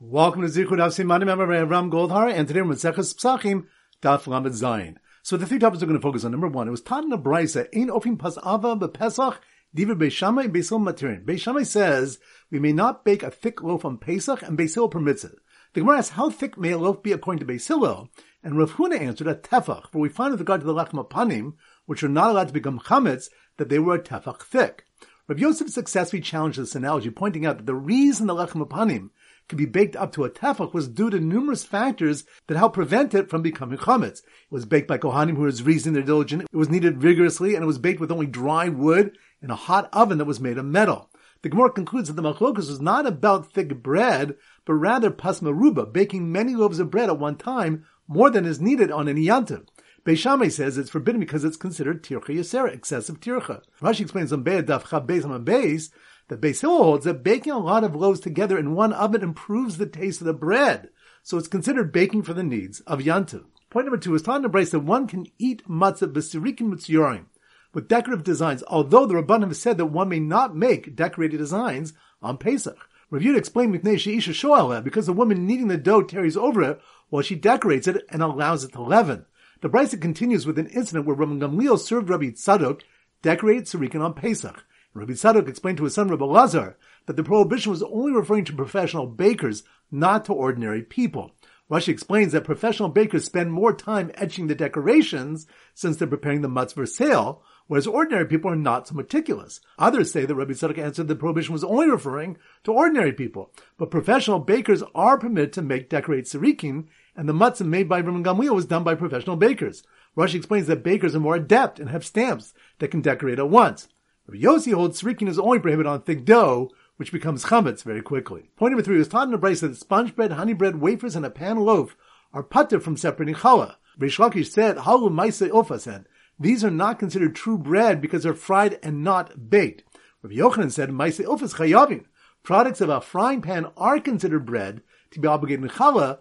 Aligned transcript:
Welcome 0.00 0.42
to 0.42 0.46
Zichud 0.46 0.80
Av 0.80 0.92
Simanim 0.92 1.68
Ram 1.68 1.90
Goldhar, 1.90 2.32
and 2.32 2.46
today 2.46 2.62
we're 2.62 2.68
with 2.68 2.80
Seches 2.80 3.12
Pesachim, 3.12 3.66
Daf 4.00 4.28
Lamed 4.28 4.52
Zayin. 4.52 4.94
So 5.24 5.36
the 5.36 5.44
three 5.44 5.58
topics 5.58 5.82
we're 5.82 5.88
going 5.88 5.98
to 5.98 6.02
focus 6.06 6.24
on. 6.24 6.30
Number 6.30 6.46
one, 6.46 6.68
it 6.68 6.70
was 6.70 6.82
taught 6.82 7.02
in 7.02 7.10
the 7.10 7.18
Brisa, 7.18 7.66
Ein 7.74 7.88
Ofim 7.88 8.16
Pas 8.16 8.38
Ava 8.38 8.76
Bepesach, 8.76 9.38
Diva 9.74 9.96
Beishamai 9.96 10.52
Beisil 10.52 10.78
Materin. 10.78 11.24
Beishamai 11.24 11.66
says, 11.66 12.20
we 12.48 12.60
may 12.60 12.72
not 12.72 13.04
bake 13.04 13.24
a 13.24 13.30
thick 13.32 13.60
loaf 13.60 13.84
on 13.84 13.98
Pesach, 13.98 14.40
and 14.42 14.56
Beisil 14.56 14.88
permits 14.88 15.24
it. 15.24 15.34
The 15.74 15.80
Gemara 15.80 15.98
asks, 15.98 16.10
how 16.10 16.30
thick 16.30 16.56
may 16.56 16.70
a 16.70 16.78
loaf 16.78 17.02
be 17.02 17.10
according 17.10 17.44
to 17.44 17.52
Beisilo? 17.52 18.08
And 18.44 18.56
Rav 18.56 18.74
Huna 18.74 19.00
answered, 19.00 19.26
a 19.26 19.34
tefach, 19.34 19.90
for 19.90 19.98
we 19.98 20.08
find 20.08 20.30
with 20.30 20.38
regard 20.38 20.60
to 20.60 20.66
the 20.68 20.74
Lechem 20.74 21.10
Panim, 21.10 21.54
which 21.86 22.04
are 22.04 22.08
not 22.08 22.30
allowed 22.30 22.46
to 22.46 22.54
become 22.54 22.78
chametz, 22.78 23.30
that 23.56 23.68
they 23.68 23.80
were 23.80 23.96
a 23.96 24.00
tefach 24.00 24.42
thick. 24.42 24.84
Rav 25.26 25.40
Yosef 25.40 25.70
successfully 25.70 26.22
challenged 26.22 26.60
this 26.60 26.76
analogy, 26.76 27.10
pointing 27.10 27.44
out 27.44 27.56
that 27.56 27.66
the 27.66 27.74
reason 27.74 28.28
the 28.28 28.34
Lechem 28.34 28.64
Panim 28.68 29.10
could 29.48 29.58
be 29.58 29.66
baked 29.66 29.96
up 29.96 30.12
to 30.12 30.24
a 30.24 30.30
tefach 30.30 30.74
was 30.74 30.88
due 30.88 31.10
to 31.10 31.18
numerous 31.18 31.64
factors 31.64 32.24
that 32.46 32.56
helped 32.56 32.74
prevent 32.74 33.14
it 33.14 33.30
from 33.30 33.42
becoming 33.42 33.78
chametz. 33.78 34.18
It 34.18 34.50
was 34.50 34.66
baked 34.66 34.88
by 34.88 34.98
kohanim 34.98 35.36
who 35.36 35.42
was 35.42 35.62
reasoning 35.62 35.94
their 35.94 36.02
diligent. 36.02 36.42
It 36.42 36.56
was 36.56 36.68
kneaded 36.68 36.98
vigorously, 36.98 37.54
and 37.54 37.62
it 37.62 37.66
was 37.66 37.78
baked 37.78 38.00
with 38.00 38.12
only 38.12 38.26
dry 38.26 38.68
wood 38.68 39.16
in 39.42 39.50
a 39.50 39.56
hot 39.56 39.88
oven 39.92 40.18
that 40.18 40.26
was 40.26 40.40
made 40.40 40.58
of 40.58 40.64
metal. 40.66 41.10
The 41.42 41.48
Gemara 41.48 41.70
concludes 41.70 42.08
that 42.08 42.20
the 42.20 42.22
machlokas 42.22 42.68
was 42.68 42.80
not 42.80 43.06
about 43.06 43.52
thick 43.52 43.82
bread, 43.82 44.34
but 44.64 44.74
rather 44.74 45.10
pasmaruba, 45.10 45.92
baking 45.92 46.32
many 46.32 46.54
loaves 46.54 46.80
of 46.80 46.90
bread 46.90 47.08
at 47.08 47.18
one 47.18 47.36
time, 47.36 47.84
more 48.08 48.28
than 48.28 48.44
is 48.44 48.60
needed 48.60 48.90
on 48.90 49.08
any 49.08 49.24
yantiv. 49.26 49.66
Beishamay 50.04 50.50
says 50.50 50.78
it's 50.78 50.90
forbidden 50.90 51.20
because 51.20 51.44
it's 51.44 51.56
considered 51.56 52.02
tircha 52.02 52.34
yasera, 52.34 52.72
excessive 52.72 53.20
tircha. 53.20 53.62
Rashi 53.80 54.00
explains 54.00 54.32
on 54.32 54.42
Be'ed 54.42 54.66
Daf 54.66 54.84
Chab 54.84 55.06
Beis 55.06 55.24
on 55.24 55.44
Beis 55.44 55.90
the 56.28 56.36
Beis 56.36 56.60
Hillel 56.60 56.84
holds 56.84 57.04
that 57.04 57.22
baking 57.24 57.52
a 57.52 57.58
lot 57.58 57.84
of 57.84 57.96
loaves 57.96 58.20
together 58.20 58.58
in 58.58 58.74
one 58.74 58.92
oven 58.92 59.22
improves 59.22 59.78
the 59.78 59.86
taste 59.86 60.20
of 60.20 60.26
the 60.26 60.32
bread, 60.32 60.90
so 61.22 61.36
it's 61.38 61.48
considered 61.48 61.92
baking 61.92 62.22
for 62.22 62.34
the 62.34 62.42
needs 62.42 62.80
of 62.80 63.00
Yantiv. 63.00 63.44
Point 63.70 63.86
number 63.86 63.98
two 63.98 64.14
is 64.14 64.22
the 64.22 64.30
Brisa 64.30 64.72
that 64.72 64.80
one 64.80 65.06
can 65.06 65.26
eat 65.38 65.66
matzah 65.68 66.12
b'sirikim 66.12 66.72
mitzyorim 66.72 67.26
with 67.74 67.88
decorative 67.88 68.24
designs, 68.24 68.62
although 68.68 69.06
the 69.06 69.14
Rabbanim 69.14 69.48
have 69.48 69.56
said 69.56 69.78
that 69.78 69.86
one 69.86 70.08
may 70.08 70.20
not 70.20 70.56
make 70.56 70.96
decorated 70.96 71.36
designs 71.36 71.92
on 72.22 72.38
Pesach. 72.38 72.78
Reviewed 73.10 73.36
explained 73.36 73.74
Miknei 73.74 73.94
Sheisha 73.94 74.32
Shoel 74.32 74.82
because 74.82 75.06
the 75.06 75.12
woman 75.12 75.46
kneading 75.46 75.68
the 75.68 75.76
dough 75.76 76.04
carries 76.04 76.36
over 76.36 76.62
it 76.62 76.80
while 77.08 77.22
she 77.22 77.34
decorates 77.34 77.86
it 77.86 78.04
and 78.10 78.22
allows 78.22 78.64
it 78.64 78.72
to 78.72 78.82
leaven. 78.82 79.24
The 79.60 79.68
Brisa 79.68 80.00
continues 80.00 80.46
with 80.46 80.58
an 80.58 80.66
incident 80.68 81.06
where 81.06 81.16
Rabbi 81.16 81.32
Gamliel 81.32 81.78
served 81.78 82.10
Rabbi 82.10 82.26
Tzadok 82.26 82.82
decorated 83.22 83.64
sirikin 83.64 84.00
on 84.00 84.14
Pesach. 84.14 84.64
Rabbi 84.98 85.12
Tzadok 85.12 85.48
explained 85.48 85.78
to 85.78 85.84
his 85.84 85.94
son 85.94 86.08
Rabbi 86.08 86.24
Lazar 86.24 86.76
that 87.06 87.16
the 87.16 87.24
prohibition 87.24 87.70
was 87.70 87.82
only 87.82 88.12
referring 88.12 88.44
to 88.46 88.52
professional 88.52 89.06
bakers, 89.06 89.62
not 89.90 90.24
to 90.26 90.32
ordinary 90.32 90.82
people. 90.82 91.32
Rashi 91.70 91.88
explains 91.88 92.32
that 92.32 92.44
professional 92.44 92.88
bakers 92.88 93.26
spend 93.26 93.52
more 93.52 93.74
time 93.74 94.10
etching 94.14 94.46
the 94.46 94.54
decorations 94.54 95.46
since 95.74 95.96
they're 95.96 96.08
preparing 96.08 96.40
the 96.40 96.48
mutz 96.48 96.72
for 96.72 96.86
sale, 96.86 97.42
whereas 97.66 97.86
ordinary 97.86 98.26
people 98.26 98.50
are 98.50 98.56
not 98.56 98.88
so 98.88 98.94
meticulous. 98.94 99.60
Others 99.78 100.10
say 100.10 100.24
that 100.24 100.34
Rabbi 100.34 100.52
Tzadok 100.52 100.78
answered 100.78 101.08
the 101.08 101.14
prohibition 101.14 101.52
was 101.52 101.64
only 101.64 101.90
referring 101.90 102.38
to 102.64 102.72
ordinary 102.72 103.12
people, 103.12 103.52
but 103.76 103.90
professional 103.90 104.38
bakers 104.38 104.82
are 104.94 105.18
permitted 105.18 105.52
to 105.52 105.62
make 105.62 105.90
decorate 105.90 106.24
sirikim, 106.24 106.86
and 107.14 107.28
the 107.28 107.34
matzah 107.34 107.66
made 107.66 107.88
by 107.88 108.00
Rabbi 108.00 108.22
Gamliel 108.22 108.54
was 108.54 108.64
done 108.64 108.82
by 108.82 108.94
professional 108.94 109.36
bakers. 109.36 109.82
Rashi 110.16 110.36
explains 110.36 110.66
that 110.68 110.82
bakers 110.82 111.14
are 111.14 111.20
more 111.20 111.36
adept 111.36 111.78
and 111.78 111.90
have 111.90 112.04
stamps 112.04 112.54
that 112.78 112.90
can 112.90 113.02
decorate 113.02 113.38
at 113.38 113.50
once. 113.50 113.88
Rabbi 114.28 114.44
Yossi 114.44 114.74
holds 114.74 115.00
srikin 115.00 115.26
is 115.26 115.38
only 115.38 115.58
prohibited 115.58 115.90
on 115.90 116.02
thick 116.02 116.26
dough, 116.26 116.70
which 116.96 117.12
becomes 117.12 117.46
chametz 117.46 117.82
very 117.82 118.02
quickly. 118.02 118.50
Point 118.56 118.72
number 118.72 118.82
three 118.82 118.98
was 118.98 119.08
taught 119.08 119.26
in 119.26 119.30
the 119.30 119.38
Brisa 119.38 119.62
that 119.62 119.76
sponge 119.76 120.14
bread, 120.14 120.32
honey 120.32 120.52
bread, 120.52 120.82
wafers, 120.82 121.16
and 121.16 121.24
a 121.24 121.30
pan 121.30 121.56
loaf 121.56 121.96
are 122.34 122.42
putter 122.42 122.78
from 122.78 122.98
separating 122.98 123.36
challah. 123.36 123.76
Reish 123.98 124.18
Lakish 124.18 124.50
said, 124.50 124.76
halu 124.76 125.10
maise 125.10 125.40
ofasen. 125.40 126.04
These 126.38 126.62
are 126.62 126.70
not 126.70 126.98
considered 126.98 127.34
true 127.34 127.56
bread 127.56 128.02
because 128.02 128.22
they're 128.22 128.34
fried 128.34 128.78
and 128.82 129.02
not 129.02 129.48
baked. 129.48 129.82
Rabbi 130.22 130.34
Yochanan 130.34 130.72
said, 130.72 130.92
maise 130.92 131.18
ofas 131.20 131.54
chayavin. 131.54 132.04
Products 132.42 132.82
of 132.82 132.90
a 132.90 133.00
frying 133.00 133.40
pan 133.40 133.66
are 133.78 133.98
considered 133.98 134.44
bread 134.44 134.82
to 135.12 135.20
be 135.20 135.26
obligated 135.26 135.64
in 135.64 135.70
challah, 135.70 136.18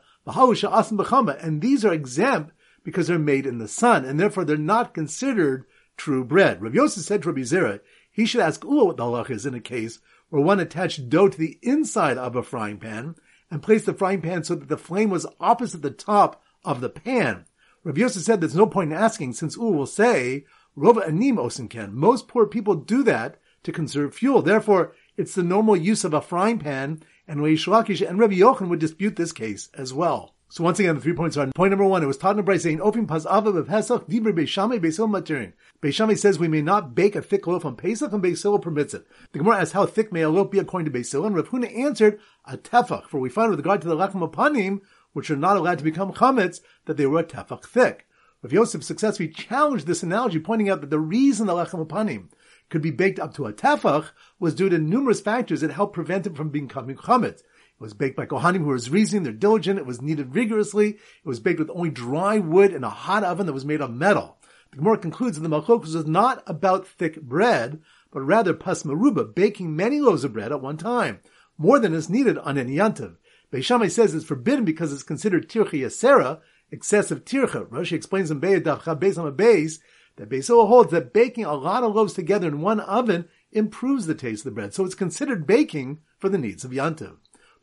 and 1.43 1.61
these 1.61 1.83
are 1.83 1.93
exempt 1.93 2.53
because 2.83 3.07
they're 3.07 3.19
made 3.19 3.45
in 3.45 3.57
the 3.57 3.67
sun, 3.67 4.05
and 4.05 4.17
therefore 4.17 4.45
they're 4.45 4.57
not 4.57 4.93
considered 4.93 5.65
true 5.97 6.23
bread. 6.23 6.61
Rabbi 6.61 6.75
Yosef 6.75 7.03
said 7.03 7.23
to 7.23 7.29
Rabbi 7.29 7.41
Zera, 7.41 7.79
he 8.17 8.25
should 8.25 8.41
ask 8.41 8.63
Ula 8.63 8.85
what 8.85 8.97
the 8.97 9.03
halach 9.03 9.29
is 9.29 9.45
in 9.45 9.53
a 9.53 9.59
case 9.59 9.99
where 10.29 10.41
one 10.41 10.59
attached 10.59 11.07
dough 11.07 11.29
to 11.29 11.37
the 11.37 11.59
inside 11.61 12.17
of 12.17 12.35
a 12.35 12.41
frying 12.41 12.79
pan 12.79 13.13
and 13.51 13.61
placed 13.61 13.85
the 13.85 13.93
frying 13.93 14.21
pan 14.21 14.43
so 14.43 14.55
that 14.55 14.69
the 14.69 14.75
flame 14.75 15.11
was 15.11 15.27
opposite 15.39 15.83
the 15.83 15.91
top 15.91 16.41
of 16.65 16.81
the 16.81 16.89
pan. 16.89 17.45
Rabbi 17.83 18.01
Yosef 18.01 18.23
said 18.23 18.41
there's 18.41 18.55
no 18.55 18.65
point 18.65 18.91
in 18.91 18.97
asking 18.97 19.33
since 19.33 19.55
Ula 19.55 19.71
will 19.71 19.85
say, 19.85 20.45
Rova 20.75 21.07
anim 21.07 21.37
osinken. 21.37 21.91
Most 21.91 22.27
poor 22.27 22.47
people 22.47 22.73
do 22.73 23.03
that 23.03 23.39
to 23.61 23.71
conserve 23.71 24.15
fuel. 24.15 24.41
Therefore, 24.41 24.95
it's 25.15 25.35
the 25.35 25.43
normal 25.43 25.77
use 25.77 26.03
of 26.03 26.15
a 26.15 26.19
frying 26.19 26.57
pan, 26.57 27.03
and 27.27 27.41
Reish 27.41 27.67
Lakish 27.67 28.07
and 28.07 28.17
Rabbi 28.17 28.37
Yochanan 28.37 28.69
would 28.69 28.79
dispute 28.79 29.15
this 29.15 29.31
case 29.31 29.69
as 29.75 29.93
well. 29.93 30.33
So 30.49 30.63
once 30.63 30.79
again, 30.79 30.95
the 30.95 31.01
three 31.01 31.13
points 31.13 31.35
are 31.35 31.47
point 31.53 31.71
number 31.71 31.83
one. 31.83 32.01
It 32.01 32.07
was 32.07 32.17
taught 32.17 32.39
in 32.39 32.45
the 32.45 32.59
saying, 32.59 32.79
"Ofim 32.79 33.05
pas 33.05 33.25
ava 33.25 33.51
b'Pesach 33.51 34.09
dibur 34.09 34.31
beishamei 34.31 34.79
beisil 34.79 35.09
materin." 35.09 35.51
Beishamei 35.81 36.17
says 36.17 36.39
we 36.39 36.47
may 36.47 36.61
not 36.61 36.95
bake 36.95 37.17
a 37.17 37.21
thick 37.21 37.45
loaf 37.47 37.65
on 37.65 37.75
Pesach, 37.75 38.13
and 38.13 38.23
Beisil 38.23 38.61
permits 38.61 38.93
it. 38.93 39.05
The 39.33 39.39
Gemara 39.39 39.57
asks, 39.57 39.73
"How 39.73 39.85
thick 39.85 40.13
may 40.13 40.21
a 40.21 40.29
loaf 40.29 40.49
be 40.49 40.59
according 40.59 40.91
to 40.91 40.97
Beisil?" 40.97 41.25
And 41.25 41.35
Rav 41.35 41.49
Huna 41.49 41.77
answered, 41.77 42.19
"A 42.45 42.57
tefach." 42.57 43.09
For 43.09 43.19
we 43.19 43.29
find 43.29 43.49
with 43.49 43.59
regard 43.59 43.81
to 43.81 43.89
the 43.89 43.97
lechem 43.97 44.25
apanim, 44.25 44.79
which 45.11 45.29
are 45.29 45.35
not 45.35 45.57
allowed 45.57 45.79
to 45.79 45.83
become 45.83 46.13
chametz, 46.13 46.61
that 46.85 46.95
they 46.95 47.05
were 47.05 47.19
a 47.19 47.23
tefach 47.25 47.65
thick. 47.65 48.07
Rav 48.41 48.53
Yosef 48.53 48.83
successfully 48.83 49.27
challenged 49.27 49.85
this 49.85 50.01
analogy, 50.01 50.39
pointing 50.39 50.69
out 50.69 50.79
that 50.79 50.91
the 50.91 50.99
reason 50.99 51.47
the 51.47 51.53
lechem 51.53 51.85
apanim 51.85 52.29
could 52.69 52.81
be 52.81 52.91
baked 52.91 53.19
up 53.19 53.33
to 53.33 53.45
a 53.45 53.53
tefach 53.53 54.11
was 54.39 54.55
due 54.55 54.69
to 54.69 54.77
numerous 54.77 55.19
factors 55.19 55.59
that 55.59 55.71
helped 55.71 55.93
prevent 55.93 56.25
it 56.25 56.37
from 56.37 56.49
becoming 56.49 56.95
chametz. 56.95 57.41
It 57.79 57.83
was 57.83 57.93
baked 57.93 58.17
by 58.17 58.25
Kohanim 58.25 58.63
who 58.63 58.69
was 58.69 58.89
reasoning, 58.89 59.23
they're 59.23 59.33
diligent, 59.33 59.77
it 59.77 59.85
was 59.85 60.01
kneaded 60.01 60.33
rigorously, 60.33 60.89
it 60.89 60.99
was 61.25 61.39
baked 61.39 61.59
with 61.59 61.69
only 61.69 61.91
dry 61.91 62.39
wood 62.39 62.73
in 62.73 62.83
a 62.83 62.89
hot 62.89 63.23
oven 63.23 63.45
that 63.45 63.53
was 63.53 63.65
made 63.65 63.81
of 63.81 63.91
metal. 63.91 64.37
The 64.71 64.77
Gemara 64.77 64.97
concludes 64.97 65.39
that 65.39 65.47
the 65.47 65.55
Malchokus 65.55 65.93
was 65.93 66.07
not 66.07 66.43
about 66.47 66.87
thick 66.87 67.21
bread, 67.21 67.79
but 68.11 68.21
rather 68.21 68.55
pasmaruba, 68.55 69.35
baking 69.35 69.75
many 69.75 70.01
loaves 70.01 70.23
of 70.23 70.33
bread 70.33 70.51
at 70.51 70.61
one 70.61 70.77
time, 70.77 71.19
more 71.57 71.77
than 71.77 71.93
is 71.93 72.09
needed 72.09 72.39
on 72.39 72.57
any 72.57 72.77
yantiv. 72.77 73.17
Beishamai 73.51 73.91
says 73.91 74.15
it's 74.15 74.25
forbidden 74.25 74.65
because 74.65 74.91
it's 74.91 75.03
considered 75.03 75.47
tircha 75.47 75.79
yasera, 75.79 76.41
excessive 76.71 77.25
tircha. 77.25 77.67
Rashi 77.67 77.93
explains 77.93 78.31
in 78.31 78.39
Be'ed 78.39 78.65
Daf 78.65 78.81
Beis 78.99 79.17
on 79.17 79.35
base 79.35 79.79
that 80.17 80.29
Beisoa 80.29 80.67
holds 80.67 80.91
that 80.91 81.13
baking 81.13 81.45
a 81.45 81.53
lot 81.53 81.83
of 81.83 81.95
loaves 81.95 82.13
together 82.13 82.47
in 82.47 82.61
one 82.61 82.79
oven 82.79 83.27
improves 83.51 84.07
the 84.07 84.15
taste 84.15 84.45
of 84.45 84.51
the 84.51 84.55
bread, 84.55 84.73
so 84.73 84.83
it's 84.83 84.95
considered 84.95 85.47
baking 85.47 85.99
for 86.17 86.27
the 86.27 86.37
needs 86.37 86.65
of 86.65 86.71
yantiv. 86.71 87.17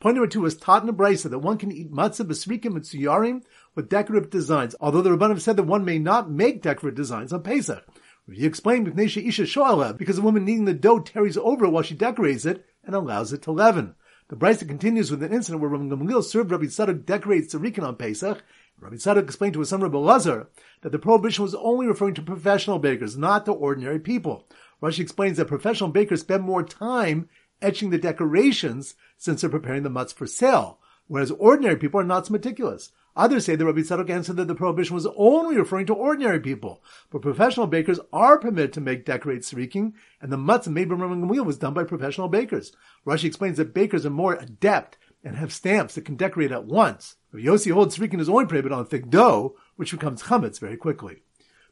Point 0.05 0.17
number 0.17 0.29
two 0.29 0.43
was 0.43 0.55
taught 0.55 0.83
in 0.83 0.87
the 0.87 0.93
Brisa 0.93 1.31
that 1.31 1.39
one 1.39 1.57
can 1.57 1.73
eat 1.73 1.91
matzah 1.91 2.27
b'srikim 2.27 2.77
and 2.77 2.83
tsuyarim 2.83 3.43
with 3.75 3.89
decorative 3.89 4.29
designs, 4.29 4.77
although 4.79 5.01
the 5.01 5.09
Rabbanim 5.09 5.41
said 5.41 5.57
that 5.57 5.63
one 5.63 5.83
may 5.83 5.99
not 5.99 6.31
make 6.31 6.61
decorative 6.61 6.95
designs 6.95 7.33
on 7.33 7.43
Pesach. 7.43 7.83
He 8.31 8.45
explained 8.45 8.95
because 8.95 10.17
the 10.17 10.21
woman 10.23 10.45
kneading 10.45 10.67
the 10.67 10.75
dough 10.75 10.99
tarries 10.99 11.39
over 11.39 11.67
while 11.71 11.83
she 11.83 11.95
decorates 11.95 12.45
it 12.45 12.67
and 12.85 12.95
allows 12.95 13.33
it 13.33 13.41
to 13.45 13.51
leaven. 13.51 13.95
The 14.29 14.37
Brisa 14.37 14.69
continues 14.69 15.11
with 15.11 15.23
an 15.23 15.33
incident 15.33 15.63
where 15.63 15.71
Rabbi 15.71 15.85
Gamliel 15.85 16.23
served 16.23 16.51
Rabbi 16.51 16.65
Tzadok 16.65 17.07
decorate 17.07 17.49
tzarikin 17.49 17.83
on 17.83 17.97
Pesach. 17.97 18.43
Rabbi 18.79 18.97
Tzadok 18.97 19.23
explained 19.23 19.55
to 19.55 19.61
his 19.61 19.71
son 19.71 19.81
Rabbi 19.81 19.97
Lazar 19.97 20.49
that 20.83 20.93
the 20.93 20.99
prohibition 20.99 21.45
was 21.45 21.55
only 21.55 21.87
referring 21.87 22.13
to 22.17 22.23
professional 22.23 22.79
bakers, 22.79 23.17
not 23.17 23.47
to 23.47 23.53
ordinary 23.53 24.01
people. 24.01 24.47
Rashi 24.83 25.01
explains 25.01 25.39
that 25.39 25.47
professional 25.47 25.89
bakers 25.89 26.21
spend 26.21 26.43
more 26.43 26.63
time 26.63 27.31
etching 27.65 27.91
the 27.91 27.99
decorations 27.99 28.95
since 29.17 29.41
they're 29.41 29.51
preparing 29.51 29.83
the 29.83 29.91
mutz 29.91 30.13
for 30.13 30.27
sale, 30.27 30.79
whereas 31.07 31.31
ordinary 31.33 31.77
people 31.77 31.99
are 31.99 32.05
not 32.05 32.27
so 32.27 32.33
meticulous. 32.33 32.93
Others 33.17 33.45
say 33.45 33.55
the 33.55 33.65
Rabbi 33.65 33.81
Tzadok 33.81 34.11
answered 34.11 34.37
that 34.37 34.49
the 34.49 34.57
prohibition 34.57 34.95
was 34.95 35.07
only 35.17 35.57
referring 35.57 35.87
to 35.87 35.95
ordinary 35.95 36.41
people, 36.41 36.83
but 37.11 37.23
professional 37.23 37.69
bakers 37.69 38.01
are 38.13 38.39
permitted 38.39 38.73
to 38.73 38.81
make 38.81 39.05
decorate 39.05 39.43
sriking, 39.43 39.93
and 40.21 40.33
the 40.33 40.37
mutz 40.37 40.67
made 40.67 40.89
by 40.89 40.97
Rabbi 40.97 41.15
Gamliel 41.15 41.45
was 41.47 41.59
done 41.59 41.75
by 41.75 41.85
professional 41.85 42.29
bakers. 42.29 42.73
Rashi 43.07 43.25
explains 43.25 43.57
that 43.59 43.73
bakers 43.73 44.05
are 44.05 44.11
more 44.11 44.35
adept 44.35 44.99
and 45.23 45.37
have 45.37 45.53
stamps 45.53 45.95
that 45.95 46.05
can 46.05 46.17
decorate 46.17 46.51
at 46.51 46.65
once. 46.65 47.17
Rabbi 47.33 47.47
Yossi 47.47 47.73
holds 47.73 47.97
sriking 47.97 48.21
is 48.21 48.29
only 48.29 48.47
prohibited 48.47 48.77
on 48.77 48.85
thick 48.85 49.09
dough, 49.09 49.57
which 49.77 49.93
becomes 49.93 50.25
chametz 50.25 50.59
very 50.59 50.77
quickly. 50.77 51.23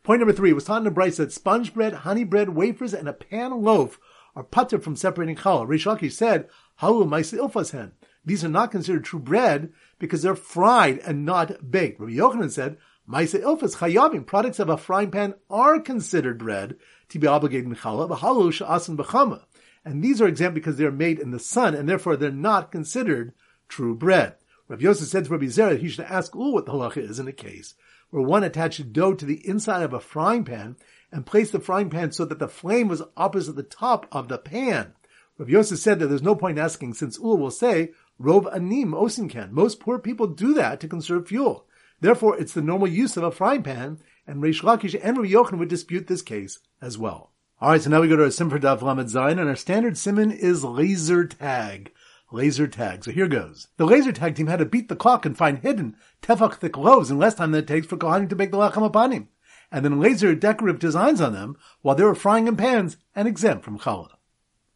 Point 0.05 0.21
number 0.21 0.33
three 0.33 0.53
was 0.53 0.65
taught 0.65 0.79
in 0.79 0.85
the 0.85 0.91
Brisa 0.91 1.19
that 1.19 1.33
sponge 1.33 1.75
bread, 1.75 1.93
honey 1.93 2.25
bread, 2.25 2.51
wafers, 2.51 2.95
and 2.95 3.09
a 3.09 3.13
pan 3.13 3.63
loaf 3.63 4.01
are 4.35 4.43
putter 4.43 4.79
from 4.79 4.97
separating 4.97 5.37
challah. 5.37 5.67
Reish 5.67 5.87
Lakish 5.87 6.13
said, 6.13 6.49
Halu 6.81 7.07
ilfashen. 7.07 7.93
These 8.25 8.45
are 8.45 8.49
not 8.49 8.71
considered 8.71 9.05
true 9.05 9.19
bread 9.19 9.73
because 9.99 10.23
they're 10.23 10.35
fried 10.35 10.99
and 11.01 11.25
not 11.25 11.71
baked. 11.71 12.01
Rabbi 12.01 12.13
Yochanan 12.13 12.51
said, 12.51 12.77
Maisa 13.09 13.43
ilfas 13.43 13.77
chayavim, 13.77 14.25
products 14.25 14.61
of 14.61 14.69
a 14.69 14.77
frying 14.77 15.11
pan 15.11 15.35
are 15.51 15.81
considered 15.81 16.39
bread 16.39 16.77
to 17.09 17.19
be 17.19 17.27
obligated 17.27 17.67
in 17.67 17.75
challah, 17.75 18.09
v'halu 18.09 18.53
sha'asan 18.53 18.97
b'chama. 18.97 19.43
And 19.85 20.03
these 20.03 20.21
are 20.21 20.29
exempt 20.29 20.55
because 20.55 20.77
they 20.77 20.85
are 20.85 20.93
made 20.93 21.19
in 21.19 21.33
the 21.33 21.41
sun 21.41 21.75
and 21.75 21.89
therefore 21.89 22.17
they're 22.17 22.31
not 22.31 22.71
considered 22.71 23.33
true 23.69 23.97
bread. 23.97 24.37
Rabbi 24.69 24.85
Yosef 24.85 25.09
said 25.09 25.25
to 25.25 25.31
Rabbi 25.31 25.47
Zera 25.47 25.79
he 25.79 25.89
should 25.89 26.05
ask 26.05 26.37
Ul 26.37 26.53
what 26.53 26.67
the 26.67 26.73
halacha 26.73 26.99
is 26.99 27.19
in 27.19 27.27
a 27.27 27.33
case 27.33 27.75
where 28.11 28.23
one 28.23 28.45
attached 28.45 28.93
dough 28.93 29.15
to 29.15 29.25
the 29.25 29.47
inside 29.49 29.83
of 29.83 29.93
a 29.93 30.01
frying 30.01 30.45
pan 30.45 30.77
and 31.13 31.27
placed 31.27 31.53
the 31.53 31.61
frying 31.61 31.91
pan 31.91 32.11
so 32.11 32.25
that 32.25 32.39
the 32.39 32.49
flame 32.49 32.89
was 32.89 33.03
opposite 33.17 33.55
the 33.55 33.63
top 33.63 34.07
of 34.11 34.29
the 34.29 34.39
pan. 34.39 34.95
Rav 35.39 35.49
Yosef 35.49 35.79
said 35.79 35.99
that 35.99 36.07
there's 36.07 36.23
no 36.23 36.35
point 36.35 36.59
asking 36.59 36.95
since 36.95 37.19
Ul 37.19 37.39
will 37.39 37.51
say, 37.51 37.93
Rov 38.21 38.53
anim 38.55 38.93
osinkan. 38.93 39.51
Most 39.51 39.81
poor 39.81 39.99
people 39.99 40.27
do 40.27 40.55
that 40.55 40.81
to 40.81 40.89
conserve 40.89 41.29
fuel. 41.29 41.67
Therefore, 42.01 42.39
it's 42.39 42.53
the 42.53 42.63
normal 42.63 42.89
use 42.89 43.17
of 43.17 43.23
a 43.23 43.31
frying 43.31 43.63
pan, 43.63 43.99
and 44.27 44.43
Reish 44.43 44.63
Lakish 44.63 44.99
and 45.01 45.17
Rabbi 45.17 45.31
Yochanan 45.31 45.59
would 45.59 45.69
dispute 45.69 46.07
this 46.07 46.23
case 46.23 46.59
as 46.81 46.99
well. 46.99 47.33
Alright, 47.61 47.83
so 47.83 47.91
now 47.91 48.01
we 48.01 48.09
go 48.09 48.17
to 48.17 48.25
our 48.25 48.31
sim 48.31 48.51
for 48.51 48.59
Daf 48.59 48.83
Lamed 48.83 49.09
Zayin, 49.09 49.39
and 49.39 49.49
our 49.49 49.57
standard 49.57 49.97
simon 49.97 50.33
is 50.33 50.65
laser 50.65 51.25
tag. 51.25 51.93
Laser 52.33 52.67
tag. 52.67 53.05
So 53.05 53.13
here 53.13 53.29
goes. 53.29 53.69
The 53.77 53.87
laser 53.87 54.11
tag 54.11 54.35
team 54.35 54.49
had 54.49 54.59
to 54.59 54.65
beat 54.65 54.89
the 54.89 54.97
clock 54.97 55.25
and 55.25 55.37
find 55.37 55.59
hidden 55.59 55.97
tefach 56.23 56.55
thick 56.55 56.77
loaves 56.77 57.11
in 57.11 57.19
less 57.19 57.35
time 57.35 57.53
than 57.53 57.63
it 57.63 57.69
takes 57.69 57.87
for 57.87 57.97
Kohanim 57.97 58.29
to 58.31 58.37
bake 58.37 58.51
the 58.51 58.57
lechem 58.57 58.91
apanim, 58.91 59.29
and 59.73 59.85
then 59.85 59.99
laser 59.99 60.35
decorative 60.35 60.79
designs 60.79 61.21
on 61.21 61.33
them 61.33 61.57
while 61.81 61.97
they 61.97 62.05
were 62.05 62.15
frying 62.15 62.47
in 62.47 62.57
pans 62.57 62.99
and 63.17 63.27
exempt 63.27 63.65
from 63.65 63.79
challah. 63.79 64.17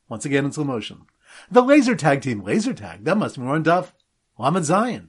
Once 0.09 0.25
again 0.25 0.47
in 0.47 0.53
slow 0.53 0.65
motion. 0.65 1.03
The 1.51 1.63
laser 1.63 1.95
tag 1.95 2.23
team, 2.23 2.43
laser 2.43 2.73
tag, 2.73 3.05
that 3.05 3.19
must 3.19 3.37
be 3.37 3.43
more 3.43 3.55
on 3.55 3.65
Daf 3.65 3.93
Lamed 4.39 4.65
Zayin. 4.65 5.09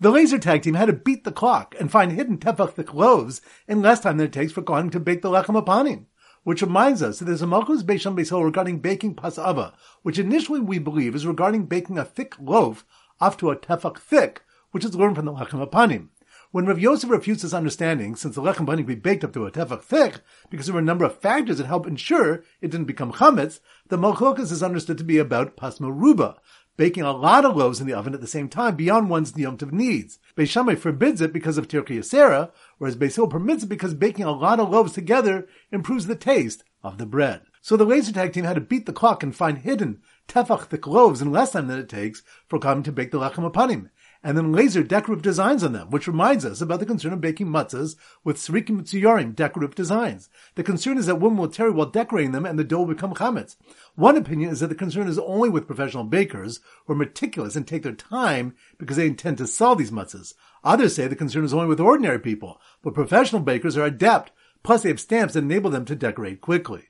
The 0.00 0.10
laser 0.10 0.38
tag 0.38 0.62
team 0.62 0.74
had 0.74 0.86
to 0.86 0.92
beat 0.92 1.24
the 1.24 1.32
clock 1.32 1.74
and 1.78 1.90
find 1.90 2.12
hidden 2.12 2.38
tefach 2.38 2.72
thick 2.72 2.94
loaves 2.94 3.40
in 3.66 3.80
less 3.82 4.00
time 4.00 4.16
than 4.16 4.26
it 4.26 4.32
takes 4.32 4.52
for 4.52 4.62
Kohanim 4.62 4.90
to 4.92 5.00
bake 5.00 5.22
the 5.22 5.30
lechem 5.30 5.60
apanim. 5.60 6.06
Which 6.44 6.62
reminds 6.62 7.02
us 7.02 7.18
that 7.18 7.26
there's 7.26 7.42
a 7.42 7.46
Malchus 7.46 7.82
Beisham 7.82 8.16
Beisol 8.16 8.44
regarding 8.44 8.78
baking 8.78 9.16
pasava, 9.16 9.72
which 10.02 10.18
initially 10.18 10.60
we 10.60 10.78
believe 10.78 11.14
is 11.14 11.26
regarding 11.26 11.66
baking 11.66 11.98
a 11.98 12.04
thick 12.04 12.34
loaf 12.40 12.86
off 13.20 13.36
to 13.38 13.50
a 13.50 13.56
tefach 13.56 13.98
thick, 13.98 14.42
which 14.70 14.84
is 14.84 14.94
learned 14.94 15.16
from 15.16 15.26
the 15.26 15.32
lechem 15.32 15.66
apanim. 15.66 16.08
When 16.50 16.64
Rav 16.64 16.78
Yosef 16.78 17.10
refutes 17.10 17.42
this 17.42 17.52
understanding, 17.52 18.16
since 18.16 18.34
the 18.34 18.40
lechem 18.40 18.66
could 18.66 18.86
be 18.86 18.94
baked 18.94 19.22
up 19.22 19.34
to 19.34 19.44
a 19.44 19.50
tefach 19.50 19.82
thick, 19.82 20.20
because 20.48 20.64
there 20.64 20.72
were 20.72 20.80
a 20.80 20.82
number 20.82 21.04
of 21.04 21.18
factors 21.20 21.58
that 21.58 21.66
help 21.66 21.86
ensure 21.86 22.42
it 22.62 22.70
didn't 22.70 22.86
become 22.86 23.12
chametz, 23.12 23.60
the 23.88 23.98
Malchokas 23.98 24.50
is 24.50 24.62
understood 24.62 24.96
to 24.96 25.04
be 25.04 25.18
about 25.18 25.58
pasma 25.58 25.94
ruba, 25.94 26.36
baking 26.78 27.02
a 27.02 27.12
lot 27.12 27.44
of 27.44 27.54
loaves 27.54 27.82
in 27.82 27.86
the 27.86 27.92
oven 27.92 28.14
at 28.14 28.22
the 28.22 28.26
same 28.26 28.48
time 28.48 28.76
beyond 28.76 29.10
one's 29.10 29.32
yomtiv 29.32 29.72
needs. 29.72 30.18
Beis 30.38 30.78
forbids 30.78 31.20
it 31.20 31.34
because 31.34 31.58
of 31.58 31.68
Tirki 31.68 31.98
Yasera, 31.98 32.50
whereas 32.78 32.96
Beis 32.96 33.28
permits 33.28 33.64
it 33.64 33.68
because 33.68 33.92
baking 33.92 34.24
a 34.24 34.32
lot 34.32 34.58
of 34.58 34.70
loaves 34.70 34.94
together 34.94 35.46
improves 35.70 36.06
the 36.06 36.16
taste 36.16 36.64
of 36.82 36.96
the 36.96 37.04
bread. 37.04 37.42
So 37.60 37.76
the 37.76 37.84
laser 37.84 38.12
tag 38.14 38.32
team 38.32 38.44
had 38.44 38.54
to 38.54 38.62
beat 38.62 38.86
the 38.86 38.94
clock 38.94 39.22
and 39.22 39.36
find 39.36 39.58
hidden 39.58 40.00
tefach 40.28 40.66
thick 40.66 40.86
loaves 40.86 41.20
in 41.20 41.30
less 41.30 41.52
time 41.52 41.66
than 41.66 41.78
it 41.78 41.90
takes 41.90 42.22
for 42.46 42.58
Kohanim 42.58 42.84
to 42.84 42.92
bake 42.92 43.10
the 43.10 43.18
lechem 43.18 43.50
apanim 43.50 43.90
and 44.22 44.36
then 44.36 44.52
laser 44.52 44.82
decorative 44.82 45.22
designs 45.22 45.62
on 45.62 45.72
them, 45.72 45.90
which 45.90 46.08
reminds 46.08 46.44
us 46.44 46.60
about 46.60 46.80
the 46.80 46.86
concern 46.86 47.12
of 47.12 47.20
baking 47.20 47.46
matzahs 47.46 47.96
with 48.24 48.36
srikim 48.36 48.82
tziyarim 48.82 49.34
decorative 49.34 49.74
designs. 49.74 50.28
The 50.56 50.64
concern 50.64 50.98
is 50.98 51.06
that 51.06 51.20
women 51.20 51.38
will 51.38 51.48
tarry 51.48 51.70
while 51.70 51.86
decorating 51.86 52.32
them 52.32 52.44
and 52.44 52.58
the 52.58 52.64
dough 52.64 52.80
will 52.80 52.94
become 52.94 53.14
chametz. 53.14 53.56
One 53.94 54.16
opinion 54.16 54.50
is 54.50 54.60
that 54.60 54.68
the 54.68 54.74
concern 54.74 55.06
is 55.08 55.18
only 55.18 55.48
with 55.48 55.66
professional 55.66 56.04
bakers 56.04 56.60
who 56.86 56.94
are 56.94 56.96
meticulous 56.96 57.54
and 57.54 57.66
take 57.66 57.84
their 57.84 57.92
time 57.92 58.54
because 58.78 58.96
they 58.96 59.06
intend 59.06 59.38
to 59.38 59.46
sell 59.46 59.76
these 59.76 59.90
matzahs. 59.90 60.34
Others 60.64 60.96
say 60.96 61.06
the 61.06 61.16
concern 61.16 61.44
is 61.44 61.54
only 61.54 61.68
with 61.68 61.80
ordinary 61.80 62.18
people, 62.18 62.60
but 62.82 62.94
professional 62.94 63.42
bakers 63.42 63.76
are 63.76 63.84
adept, 63.84 64.32
plus 64.62 64.82
they 64.82 64.88
have 64.88 65.00
stamps 65.00 65.34
that 65.34 65.44
enable 65.44 65.70
them 65.70 65.84
to 65.84 65.94
decorate 65.94 66.40
quickly. 66.40 66.88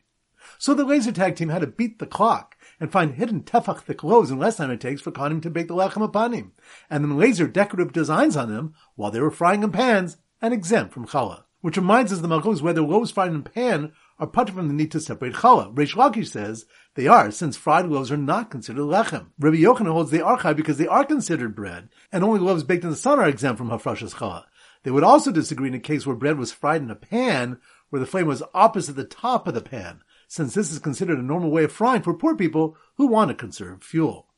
So 0.56 0.74
the 0.74 0.84
laser 0.84 1.12
tag 1.12 1.36
team 1.36 1.50
had 1.50 1.60
to 1.60 1.66
beat 1.66 1.98
the 1.98 2.06
clock 2.06 2.56
and 2.80 2.92
find 2.92 3.14
hidden 3.14 3.42
tefach 3.42 3.80
thick 3.80 4.04
loaves 4.04 4.30
in 4.30 4.38
less 4.38 4.56
time 4.56 4.70
it 4.70 4.80
takes 4.80 5.00
for 5.00 5.10
Kohanim 5.10 5.42
to 5.42 5.50
bake 5.50 5.68
the 5.68 5.74
lechem 5.74 6.08
apanim, 6.08 6.50
and 6.88 7.04
then 7.04 7.18
laser 7.18 7.48
decorative 7.48 7.92
designs 7.92 8.36
on 8.36 8.50
them 8.50 8.74
while 8.94 9.10
they 9.10 9.20
were 9.20 9.30
frying 9.30 9.62
in 9.62 9.72
pans 9.72 10.16
and 10.40 10.54
exempt 10.54 10.92
from 10.92 11.06
challah. 11.06 11.44
Which 11.60 11.76
reminds 11.76 12.12
us 12.12 12.20
the 12.20 12.28
malchus 12.28 12.62
whether 12.62 12.82
loaves 12.82 13.10
fried 13.10 13.32
in 13.32 13.42
pan 13.42 13.92
are 14.20 14.28
put 14.28 14.50
from 14.50 14.68
the 14.68 14.74
need 14.74 14.92
to 14.92 15.00
separate 15.00 15.34
challah. 15.34 15.74
Reish 15.74 15.96
Lakish 15.96 16.28
says 16.28 16.66
they 16.94 17.08
are, 17.08 17.32
since 17.32 17.56
fried 17.56 17.86
loaves 17.86 18.12
are 18.12 18.16
not 18.16 18.50
considered 18.50 18.82
lechem. 18.82 19.26
Rabbi 19.40 19.56
Yochanan 19.56 19.92
holds 19.92 20.12
they 20.12 20.20
are 20.20 20.54
because 20.54 20.78
they 20.78 20.86
are 20.86 21.04
considered 21.04 21.56
bread, 21.56 21.88
and 22.12 22.22
only 22.22 22.38
loaves 22.38 22.62
baked 22.62 22.84
in 22.84 22.90
the 22.90 22.96
sun 22.96 23.18
are 23.18 23.28
exempt 23.28 23.58
from 23.58 23.70
hafrashas 23.70 24.14
challah. 24.14 24.44
They 24.84 24.92
would 24.92 25.04
also 25.04 25.32
disagree 25.32 25.68
in 25.68 25.74
a 25.74 25.80
case 25.80 26.06
where 26.06 26.14
bread 26.14 26.38
was 26.38 26.52
fried 26.52 26.82
in 26.82 26.90
a 26.90 26.94
pan 26.94 27.58
where 27.90 28.00
the 28.00 28.06
flame 28.06 28.26
was 28.26 28.42
opposite 28.54 28.94
the 28.94 29.04
top 29.04 29.48
of 29.48 29.54
the 29.54 29.60
pan, 29.60 30.00
since 30.28 30.54
this 30.54 30.70
is 30.70 30.78
considered 30.78 31.18
a 31.18 31.22
normal 31.22 31.50
way 31.50 31.64
of 31.64 31.72
frying 31.72 32.02
for 32.02 32.14
poor 32.14 32.36
people 32.36 32.76
who 32.96 33.06
want 33.06 33.30
to 33.30 33.34
conserve 33.34 33.82
fuel. 33.82 34.28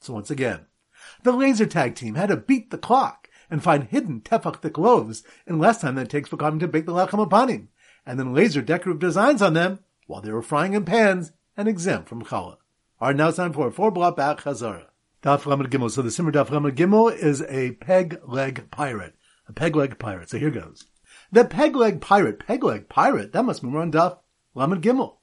So 0.00 0.12
once 0.12 0.30
again, 0.30 0.66
the 1.24 1.32
laser 1.32 1.66
tag 1.66 1.96
team 1.96 2.14
had 2.14 2.28
to 2.28 2.36
beat 2.36 2.70
the 2.70 2.78
clock 2.78 3.28
and 3.50 3.62
find 3.62 3.84
hidden 3.84 4.20
tefach 4.20 4.60
thick 4.60 4.78
loaves 4.78 5.24
in 5.46 5.58
less 5.58 5.80
time 5.80 5.96
than 5.96 6.04
it 6.04 6.10
takes 6.10 6.28
for 6.28 6.36
Kohanim 6.36 6.60
to 6.60 6.68
bake 6.68 6.86
the 6.86 6.92
lechem 6.92 7.26
apanim, 7.26 7.68
and 8.06 8.20
then 8.20 8.34
laser 8.34 8.62
decorative 8.62 9.00
designs 9.00 9.42
on 9.42 9.54
them 9.54 9.80
while 10.06 10.20
they 10.20 10.30
were 10.30 10.42
frying 10.42 10.74
in 10.74 10.84
pans 10.84 11.32
and 11.56 11.66
exempt 11.66 12.08
from 12.08 12.24
challah. 12.24 12.58
Alright, 13.00 13.16
now 13.16 13.28
it's 13.28 13.36
time 13.36 13.52
for 13.52 13.68
a 13.68 13.72
four 13.72 13.90
block 13.90 14.16
back 14.16 14.40
chazara. 14.40 14.86
Daf 15.22 15.42
Gimel. 15.42 15.90
So 15.90 16.02
the 16.02 16.10
Simmer 16.10 16.32
Daf 16.32 16.48
Gimel 16.48 17.16
is 17.16 17.42
a 17.42 17.72
peg 17.72 18.20
leg 18.26 18.70
pirate. 18.70 19.14
A 19.48 19.52
peg 19.52 19.74
leg 19.74 19.98
pirate. 19.98 20.30
So 20.30 20.38
here 20.38 20.50
goes. 20.50 20.84
The 21.32 21.44
peg 21.44 21.74
leg 21.74 22.00
pirate, 22.00 22.38
peg 22.38 22.62
leg 22.62 22.88
pirate, 22.88 23.32
that 23.32 23.44
must 23.44 23.62
be 23.62 23.68
on 23.68 23.92
Daf 23.92 24.18
Lamed 24.54 24.82
Gimel. 24.82 25.17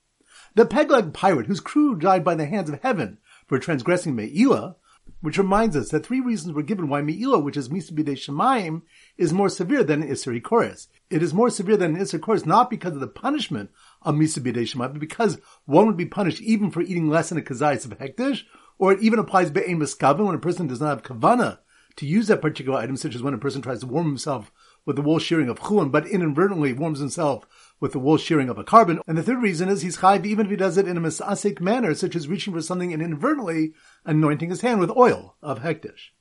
The 0.56 0.66
peg-leg 0.66 1.14
pirate 1.14 1.48
whose 1.48 1.60
crew 1.60 1.96
died 1.96 2.24
by 2.24 2.36
the 2.36 2.46
hands 2.46 2.70
of 2.70 2.82
heaven 2.82 3.18
for 3.46 3.60
transgressing 3.60 4.16
Me'ilah, 4.16 4.76
which 5.20 5.38
reminds 5.38 5.76
us 5.76 5.90
that 5.90 6.06
three 6.06 6.22
reasons 6.22 6.54
were 6.54 6.64
given 6.64 6.88
why 6.88 7.02
Me'ilah, 7.02 7.44
which 7.44 7.58
is 7.58 7.68
Misabide 7.68 8.16
Shemaim, 8.16 8.84
is 9.18 9.34
more 9.34 9.50
severe 9.50 9.84
than 9.84 10.02
Isser 10.02 10.42
Koris. 10.42 10.88
It 11.10 11.22
is 11.22 11.34
more 11.34 11.50
severe 11.50 11.76
than 11.76 11.98
Isser 11.98 12.20
Koris 12.20 12.46
not 12.46 12.70
because 12.70 12.94
of 12.94 13.02
the 13.02 13.08
punishment 13.08 13.70
of 14.02 14.16
Misabide 14.16 14.56
Shemaim, 14.56 14.94
but 14.94 15.00
because 15.00 15.40
one 15.66 15.88
would 15.88 15.98
be 15.98 16.06
punished 16.06 16.42
even 16.42 16.72
for 16.72 16.82
eating 16.82 17.10
less 17.10 17.30
than 17.30 17.38
a 17.38 17.42
kazayas 17.42 17.84
of 17.84 17.98
hektish, 17.98 18.44
or 18.78 18.94
it 18.94 19.02
even 19.02 19.20
applies 19.20 19.52
Be'en 19.52 19.78
Miskavin 19.78 20.26
when 20.26 20.36
a 20.36 20.40
person 20.40 20.68
does 20.68 20.80
not 20.80 20.88
have 20.88 21.04
kavana 21.04 21.60
to 21.98 22.06
use 22.06 22.28
that 22.28 22.42
particular 22.42 22.80
item, 22.80 22.96
such 22.96 23.16
as 23.16 23.22
when 23.22 23.34
a 23.34 23.38
person 23.38 23.62
tries 23.62 23.82
to 23.82 23.88
warm 23.88 24.08
himself 24.08 24.54
with 24.86 24.96
the 24.96 25.02
wool 25.02 25.20
shearing 25.20 25.50
of 25.50 25.60
chulin, 25.60 25.92
but 25.92 26.08
inadvertently 26.08 26.72
warms 26.72 27.00
himself 27.00 27.46
with 27.80 27.92
the 27.92 28.00
wool 28.00 28.18
shearing 28.18 28.50
of 28.50 28.58
a 28.58 28.64
korban. 28.64 29.00
And 29.08 29.18
the 29.18 29.24
third 29.24 29.42
reason 29.42 29.70
is 29.70 29.82
he's 29.82 29.98
chayv 29.98 30.26
even 30.26 30.46
if 30.46 30.52
he 30.52 30.58
does 30.58 30.78
it 30.78 30.88
in 30.88 30.98
a 30.98 31.02
misasik 31.02 31.60
manner, 31.60 31.94
such 31.94 32.16
as 32.16 32.28
reaching 32.28 32.54
for 32.54 32.62
something 32.62 32.94
and 32.94 33.02
inadvertently 33.02 33.74
anointing 34.06 34.50
his 34.50 34.62
hand 34.62 34.80
with 34.80 34.90
oil 34.92 35.36
of 35.42 35.60
hektish. 35.60 36.12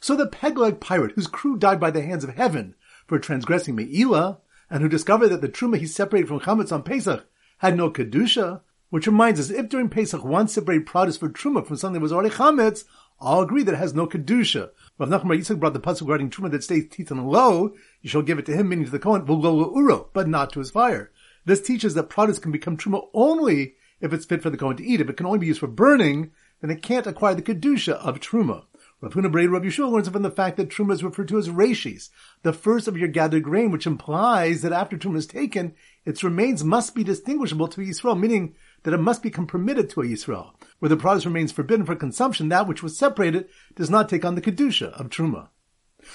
So 0.00 0.14
the 0.14 0.26
peg-leg 0.26 0.80
pirate, 0.80 1.12
whose 1.14 1.26
crew 1.26 1.56
died 1.56 1.80
by 1.80 1.90
the 1.90 2.02
hands 2.02 2.24
of 2.24 2.34
heaven 2.34 2.74
for 3.06 3.18
transgressing 3.18 3.74
Me'ilah, 3.74 4.38
and 4.70 4.82
who 4.82 4.88
discovered 4.88 5.28
that 5.28 5.40
the 5.40 5.48
truma 5.48 5.78
he 5.78 5.86
separated 5.86 6.28
from 6.28 6.40
chametz 6.40 6.72
on 6.72 6.82
Pesach 6.82 7.26
had 7.58 7.76
no 7.76 7.90
kedusha, 7.90 8.60
which 8.90 9.06
reminds 9.06 9.40
us, 9.40 9.50
if 9.50 9.68
during 9.68 9.88
Pesach 9.88 10.24
one 10.24 10.46
separated 10.46 10.86
produce 10.86 11.16
for 11.16 11.28
truma 11.28 11.66
from 11.66 11.76
something 11.76 11.94
that 11.94 12.02
was 12.02 12.12
already 12.12 12.34
chametz, 12.34 12.84
all 13.20 13.42
agree 13.42 13.62
that 13.62 13.74
it 13.74 13.78
has 13.78 13.94
no 13.94 14.06
kedusha. 14.06 14.70
Rav 14.98 15.08
Nachman 15.08 15.38
Yitzchak 15.38 15.58
brought 15.58 15.72
the 15.72 15.80
pasuk 15.80 16.02
regarding 16.02 16.30
truma 16.30 16.50
that 16.50 16.64
stays 16.64 16.88
titan 16.88 17.26
low. 17.26 17.74
You 18.00 18.08
shall 18.08 18.22
give 18.22 18.38
it 18.38 18.46
to 18.46 18.56
him, 18.56 18.68
meaning 18.68 18.84
to 18.84 18.90
the 18.90 18.98
kohen, 18.98 19.26
uro, 19.26 20.08
but 20.12 20.28
not 20.28 20.52
to 20.52 20.60
his 20.60 20.70
fire. 20.70 21.10
This 21.44 21.60
teaches 21.60 21.94
that 21.94 22.10
produce 22.10 22.38
can 22.38 22.52
become 22.52 22.76
truma 22.76 23.08
only 23.14 23.74
if 24.00 24.12
it's 24.12 24.26
fit 24.26 24.42
for 24.42 24.50
the 24.50 24.56
kohen 24.56 24.76
to 24.76 24.84
eat. 24.84 25.00
If 25.00 25.08
it 25.08 25.16
can 25.16 25.26
only 25.26 25.38
be 25.38 25.46
used 25.46 25.60
for 25.60 25.66
burning, 25.66 26.30
then 26.60 26.70
it 26.70 26.82
can't 26.82 27.06
acquire 27.06 27.34
the 27.34 27.42
kedusha 27.42 27.94
of 27.94 28.20
truma. 28.20 28.64
Rav 29.00 29.14
Huna 29.14 29.30
Braid 29.30 29.50
Rav 29.50 29.62
Yeshua 29.62 29.92
learns 29.92 30.08
from 30.08 30.22
the 30.22 30.30
fact 30.30 30.56
that 30.56 30.70
truma 30.70 30.92
is 30.92 31.04
referred 31.04 31.28
to 31.28 31.38
as 31.38 31.48
reshis, 31.48 32.10
the 32.42 32.52
first 32.52 32.88
of 32.88 32.96
your 32.96 33.06
gathered 33.06 33.44
grain, 33.44 33.70
which 33.70 33.86
implies 33.86 34.62
that 34.62 34.72
after 34.72 34.98
truma 34.98 35.18
is 35.18 35.26
taken, 35.26 35.74
its 36.04 36.24
remains 36.24 36.64
must 36.64 36.96
be 36.96 37.04
distinguishable 37.04 37.68
to 37.68 37.80
Yisrael, 37.80 38.18
meaning 38.18 38.56
that 38.88 38.94
it 38.94 39.02
must 39.02 39.22
become 39.22 39.46
permitted 39.46 39.90
to 39.90 40.00
a 40.00 40.04
Yisrael. 40.04 40.52
Where 40.78 40.88
the 40.88 40.96
produce 40.96 41.26
remains 41.26 41.52
forbidden 41.52 41.84
for 41.84 41.94
consumption, 41.94 42.48
that 42.48 42.66
which 42.66 42.82
was 42.82 42.96
separated 42.96 43.46
does 43.74 43.90
not 43.90 44.08
take 44.08 44.24
on 44.24 44.34
the 44.34 44.40
kedusha 44.40 44.98
of 44.98 45.10
truma. 45.10 45.48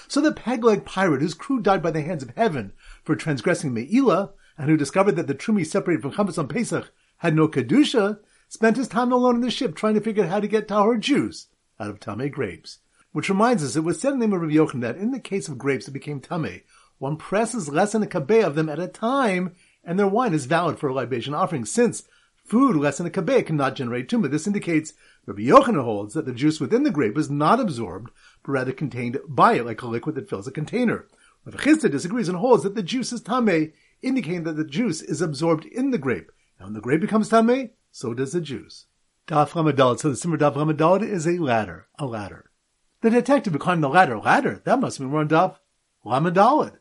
So 0.08 0.22
the 0.22 0.32
peg-leg 0.32 0.84
pirate, 0.84 1.22
whose 1.22 1.36
crew 1.36 1.60
died 1.60 1.84
by 1.84 1.92
the 1.92 2.02
hands 2.02 2.24
of 2.24 2.34
heaven 2.36 2.74
for 3.04 3.16
transgressing 3.16 3.76
Me'ilah, 3.76 4.32
and 4.58 4.72
who 4.72 4.76
discovered 4.76 5.16
that 5.18 5.28
the 5.28 5.36
truma 5.36 5.64
separated 5.68 6.02
from 6.02 6.14
chametz 6.14 6.40
on 6.40 6.48
Pesach 6.48 6.92
had 7.18 7.36
no 7.36 7.48
kedusha, 7.48 8.18
spent 8.48 8.78
his 8.78 8.88
time 8.88 9.12
alone 9.12 9.36
in 9.36 9.42
the 9.42 9.52
ship 9.52 9.76
trying 9.76 9.94
to 9.94 10.02
figure 10.02 10.24
out 10.24 10.32
how 10.32 10.40
to 10.40 10.48
get 10.48 10.68
tahor 10.68 11.00
juice 11.00 11.50
out 11.80 11.90
of 11.90 12.00
tame 12.00 12.28
grapes. 12.30 12.80
Which 13.12 13.30
reminds 13.30 13.64
us, 13.64 13.76
it 13.76 13.84
was 13.84 14.02
said 14.02 14.14
in 14.14 14.20
the 14.20 14.26
name 14.26 14.34
of 14.34 14.42
Rabbi 14.42 14.56
Yochanan 14.56 14.82
that 14.82 14.98
in 14.98 15.12
the 15.12 15.20
case 15.20 15.48
of 15.48 15.60
grapes 15.60 15.86
that 15.86 15.92
became 15.92 16.20
tame, 16.20 16.62
one 16.98 17.18
presses 17.18 17.70
less 17.70 17.92
than 17.92 18.02
a 18.02 18.08
kabeh 18.08 18.44
of 18.44 18.56
them 18.56 18.68
at 18.68 18.80
a 18.80 18.88
time, 18.88 19.54
and 19.84 20.00
their 20.00 20.08
wine 20.08 20.34
is 20.34 20.48
valid 20.48 20.80
for 20.80 20.88
a 20.88 20.94
libation 20.94 21.36
offering, 21.36 21.66
since 21.66 22.04
food 22.46 22.76
less 22.76 22.98
than 22.98 23.08
a 23.08 23.10
kabeh 23.10 23.46
cannot 23.46 23.76
generate 23.76 24.10
tumah. 24.10 24.30
This 24.30 24.48
indicates 24.48 24.94
Rabbi 25.26 25.42
Yochanan 25.44 25.84
holds 25.84 26.14
that 26.14 26.26
the 26.26 26.34
juice 26.34 26.60
within 26.60 26.84
the 26.84 26.92
grape 26.92 27.18
is 27.18 27.30
not 27.30 27.60
absorbed, 27.60 28.12
but 28.44 28.52
rather 28.52 28.72
contained 28.72 29.18
by 29.28 29.54
it, 29.54 29.66
like 29.66 29.82
a 29.82 29.88
liquid 29.88 30.16
that 30.16 30.30
fills 30.30 30.48
a 30.48 30.52
container. 30.52 31.08
Rav 31.46 31.56
Chisda 31.56 31.90
disagrees 31.90 32.30
and 32.30 32.38
holds 32.38 32.64
that 32.64 32.76
the 32.76 32.84
juice 32.84 33.12
is 33.12 33.22
tameh, 33.22 33.74
indicating 34.02 34.44
that 34.44 34.58
the 34.58 34.66
juice 34.66 35.02
is 35.02 35.22
absorbed 35.22 35.66
in 35.66 35.92
the 35.92 35.98
grape. 35.98 36.32
And 36.58 36.68
when 36.68 36.74
the 36.74 36.82
grape 36.82 37.02
becomes 37.02 37.30
tameh, 37.30 37.72
so 37.92 38.14
does 38.14 38.34
the 38.34 38.42
juice. 38.42 38.86
Daf 39.28 39.52
Ramadalad. 39.52 40.00
So 40.00 40.10
the 40.10 40.16
Simmer 40.16 40.38
Daf 40.38 40.56
Ramadalad 40.56 41.02
is 41.02 41.26
a 41.26 41.38
ladder, 41.38 41.88
a 41.98 42.06
ladder. 42.06 42.50
The 43.02 43.10
detective 43.10 43.54
who 43.54 43.60
climbed 43.60 43.84
the 43.84 43.90
ladder, 43.90 44.18
ladder, 44.18 44.62
that 44.66 44.80
must 44.80 45.00
be 45.00 45.06
run 45.06 45.32
up. 45.34 45.64
Lamadalid. 46.06 46.78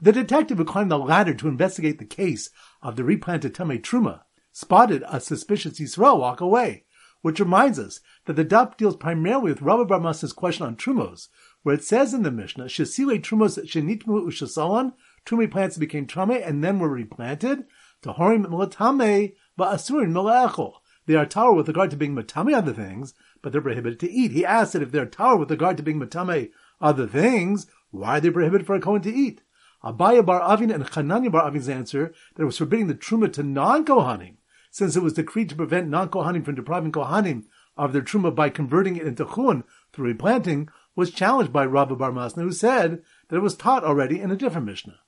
The 0.00 0.12
detective 0.12 0.58
who 0.58 0.64
climbed 0.64 0.90
the 0.90 0.98
ladder 0.98 1.34
to 1.34 1.48
investigate 1.48 1.98
the 1.98 2.04
case 2.04 2.50
of 2.82 2.96
the 2.96 3.04
replanted 3.04 3.54
Tamei 3.54 3.80
Truma 3.80 4.22
spotted 4.52 5.04
a 5.08 5.20
suspicious 5.20 5.78
Yisrael 5.78 6.18
walk 6.18 6.40
away, 6.40 6.84
which 7.22 7.40
reminds 7.40 7.78
us 7.78 8.00
that 8.24 8.34
the 8.34 8.44
daf 8.44 8.76
deals 8.76 8.96
primarily 8.96 9.50
with 9.52 9.62
Rabbi 9.62 9.84
Bar 9.84 10.00
Masna's 10.00 10.32
question 10.32 10.66
on 10.66 10.76
Trumos, 10.76 11.28
where 11.62 11.74
it 11.74 11.84
says 11.84 12.14
in 12.14 12.22
the 12.22 12.30
Mishnah, 12.30 12.64
Shesile 12.64 13.20
Trumos 13.20 13.58
Shenitmu 13.58 14.26
Ushasalan, 14.26 14.94
Trumei 15.26 15.50
plants 15.50 15.76
became 15.76 16.06
Trame 16.06 16.42
and 16.46 16.64
then 16.64 16.78
were 16.78 16.88
replanted, 16.88 17.64
to 18.02 18.12
Horim 18.12 18.46
Milatame, 18.46 19.34
Ba'asurin 19.58 20.12
Mila'echol. 20.12 20.74
They 21.06 21.16
are 21.16 21.26
tower 21.26 21.52
with 21.52 21.68
regard 21.68 21.90
to 21.90 21.96
being 21.96 22.14
matame 22.14 22.54
other 22.54 22.72
things, 22.72 23.14
but 23.42 23.52
they're 23.52 23.60
prohibited 23.60 24.00
to 24.00 24.10
eat. 24.10 24.32
He 24.32 24.44
asked 24.44 24.72
that 24.74 24.82
if 24.82 24.92
they're 24.92 25.06
tower 25.06 25.36
with 25.36 25.50
regard 25.50 25.76
to 25.76 25.82
being 25.82 25.98
matame 26.00 26.50
other 26.80 27.06
things, 27.06 27.66
why 27.90 28.18
are 28.18 28.20
they 28.20 28.30
prohibited 28.30 28.66
for 28.66 28.76
a 28.76 28.80
Kohen 28.80 29.02
to 29.02 29.12
eat? 29.12 29.42
Abaye 29.82 30.24
bar 30.24 30.40
Avin 30.42 30.70
and 30.70 30.84
Chananya 30.84 31.32
bar 31.32 31.46
Avin's 31.46 31.68
answer 31.68 32.14
that 32.34 32.42
it 32.42 32.46
was 32.46 32.58
forbidding 32.58 32.86
the 32.86 32.94
truma 32.94 33.32
to 33.32 33.42
non-Kohanim, 33.42 34.36
since 34.70 34.96
it 34.96 35.02
was 35.02 35.12
decreed 35.12 35.48
to 35.48 35.56
prevent 35.56 35.88
non-Kohanim 35.88 36.44
from 36.44 36.54
depriving 36.54 36.92
Kohanim 36.92 37.44
of 37.76 37.92
their 37.92 38.02
truma 38.02 38.34
by 38.34 38.50
converting 38.50 38.96
it 38.96 39.06
into 39.06 39.24
chun 39.24 39.64
through 39.92 40.06
replanting, 40.06 40.68
was 40.94 41.10
challenged 41.10 41.52
by 41.52 41.64
Rabbi 41.64 41.94
Bar 41.94 42.12
Masna, 42.12 42.42
who 42.42 42.52
said 42.52 43.02
that 43.28 43.36
it 43.36 43.42
was 43.42 43.56
taught 43.56 43.84
already 43.84 44.20
in 44.20 44.30
a 44.30 44.36
different 44.36 44.66
Mishnah. 44.66 44.98